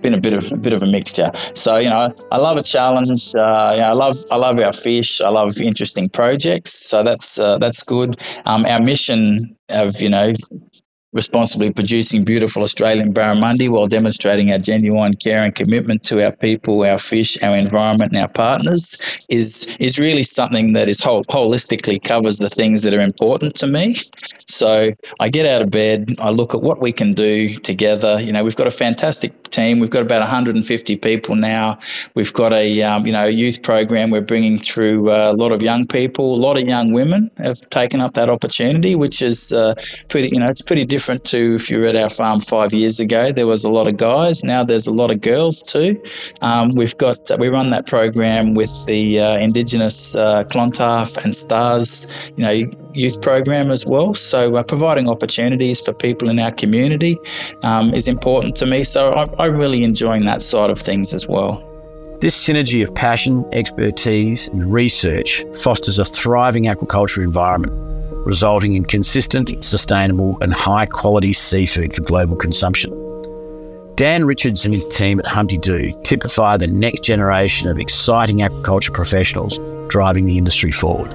been 0.01 0.13
a 0.13 0.19
bit 0.19 0.33
of 0.33 0.51
a 0.51 0.57
bit 0.57 0.73
of 0.73 0.83
a 0.83 0.87
mixture. 0.87 1.31
So 1.53 1.77
you 1.77 1.89
know, 1.89 2.13
I 2.31 2.37
love 2.37 2.57
a 2.57 2.63
challenge. 2.63 3.33
Uh, 3.35 3.73
you 3.75 3.81
know, 3.81 3.89
I 3.89 3.93
love 3.93 4.17
I 4.31 4.37
love 4.37 4.59
our 4.59 4.73
fish. 4.73 5.21
I 5.21 5.29
love 5.29 5.59
interesting 5.61 6.09
projects. 6.09 6.73
So 6.73 7.03
that's 7.03 7.39
uh, 7.39 7.57
that's 7.59 7.83
good. 7.83 8.15
Um, 8.45 8.65
our 8.65 8.81
mission 8.81 9.37
of 9.69 10.01
you 10.01 10.09
know 10.09 10.33
responsibly 11.13 11.71
producing 11.71 12.24
beautiful 12.24 12.63
Australian 12.63 13.13
barramundi 13.13 13.69
while 13.69 13.88
demonstrating 13.88 14.52
our 14.52 14.58
genuine 14.58 15.12
care 15.13 15.41
and 15.41 15.54
commitment 15.56 16.04
to 16.04 16.24
our 16.24 16.32
people, 16.32 16.86
our 16.86 16.97
fish, 16.97 17.41
our 17.43 17.56
environment, 17.56 18.13
and 18.13 18.21
our 18.21 18.30
partners 18.30 19.00
is 19.30 19.76
is 19.80 20.00
really 20.00 20.24
something 20.24 20.74
that 20.74 20.88
is 20.88 21.02
whole, 21.02 21.24
holistically 21.24 22.02
covers 22.02 22.38
the 22.38 22.50
things 22.50 22.84
that 22.84 22.93
are 22.93 23.02
important 23.02 23.56
to 23.56 23.67
me. 23.67 23.93
So 24.47 24.91
I 25.19 25.30
get 25.30 25.45
out 25.45 25.62
of 25.62 25.69
bed, 25.69 26.12
I 26.19 26.30
look 26.30 26.56
at 26.56 26.62
what 26.62 26.82
we 26.82 26.91
can 26.93 27.13
do 27.13 27.50
together. 27.50 28.19
You 28.21 28.32
know, 28.32 28.43
we've 28.43 28.56
got 28.56 28.67
a 28.67 28.71
fantastic 28.71 29.43
team. 29.52 29.80
We've 29.80 29.89
got 29.89 30.04
about 30.04 30.21
150 30.21 30.95
people 30.97 31.36
now. 31.36 31.78
We've 32.15 32.34
got 32.34 32.54
a 32.54 32.82
um, 32.84 33.06
you 33.06 33.12
know 33.12 33.26
youth 33.26 33.63
program 33.63 34.12
we're 34.12 34.21
bringing 34.21 34.58
through 34.58 35.12
uh, 35.12 35.32
a 35.32 35.36
lot 35.36 35.52
of 35.52 35.62
young 35.62 35.86
people. 35.88 36.36
A 36.36 36.41
lot 36.41 36.58
of 36.58 36.65
young 36.65 36.93
women 36.93 37.30
have 37.38 37.60
taken 37.69 38.00
up 38.00 38.13
that 38.13 38.30
opportunity, 38.30 38.95
which 38.95 39.21
is 39.21 39.52
uh, 39.52 39.74
pretty 40.08 40.30
you 40.32 40.39
know 40.39 40.47
it's 40.47 40.62
pretty 40.62 40.86
different 40.86 41.00
different 41.01 41.23
to 41.23 41.55
if 41.55 41.71
you 41.71 41.79
were 41.79 41.87
at 41.87 41.95
our 41.95 42.09
farm 42.09 42.39
five 42.39 42.75
years 42.75 42.99
ago. 42.99 43.31
There 43.31 43.47
was 43.47 43.63
a 43.63 43.71
lot 43.71 43.87
of 43.87 43.97
guys. 43.97 44.43
Now 44.43 44.63
there's 44.63 44.85
a 44.85 44.91
lot 44.91 45.09
of 45.09 45.19
girls 45.19 45.63
too. 45.63 45.99
Um, 46.41 46.69
we've 46.75 46.95
got 46.97 47.17
we 47.39 47.49
run 47.49 47.71
that 47.71 47.87
program 47.87 48.53
with 48.53 48.69
the 48.85 49.19
uh, 49.19 49.37
Indigenous 49.37 50.15
uh, 50.15 50.43
Clontarf 50.51 51.17
and 51.25 51.35
Stars, 51.35 51.89
you 52.37 52.43
know, 52.45 52.71
youth 52.93 53.19
program 53.19 53.71
as 53.71 53.83
well. 53.83 54.13
So 54.13 54.55
uh, 54.55 54.61
providing 54.61 55.09
opportunities 55.09 55.81
for 55.81 55.91
people 55.91 56.29
in 56.29 56.37
our 56.37 56.51
community 56.51 57.17
um, 57.63 57.89
is 57.95 58.07
important 58.07 58.55
to 58.57 58.67
me. 58.67 58.83
So 58.83 59.09
I, 59.13 59.25
I'm 59.39 59.57
really 59.57 59.83
enjoying 59.83 60.25
that 60.25 60.43
side 60.43 60.69
of 60.69 60.77
things 60.77 61.15
as 61.15 61.27
well. 61.27 61.67
This 62.19 62.37
synergy 62.37 62.83
of 62.83 62.93
passion, 62.93 63.43
expertise, 63.53 64.49
and 64.49 64.71
research 64.71 65.43
fosters 65.63 65.97
a 65.97 66.05
thriving 66.05 66.65
aquaculture 66.65 67.23
environment 67.23 67.90
resulting 68.25 68.73
in 68.73 68.86
consistent, 68.86 69.63
sustainable, 69.63 70.38
and 70.41 70.53
high 70.53 70.86
quality 70.86 71.34
seafood 71.34 71.93
for 71.93 72.01
global 72.01 72.36
consumption. 72.36 72.91
Dan 73.95 74.25
Richards 74.25 74.65
and 74.65 74.73
his 74.73 74.88
team 74.88 75.19
at 75.19 75.25
Humpty 75.25 75.57
Doo 75.57 75.91
typify 76.03 76.57
the 76.57 76.67
next 76.67 77.03
generation 77.03 77.69
of 77.69 77.79
exciting 77.79 78.38
aquaculture 78.38 78.93
professionals 78.93 79.60
driving 79.89 80.25
the 80.25 80.38
industry 80.38 80.71
forward. 80.71 81.12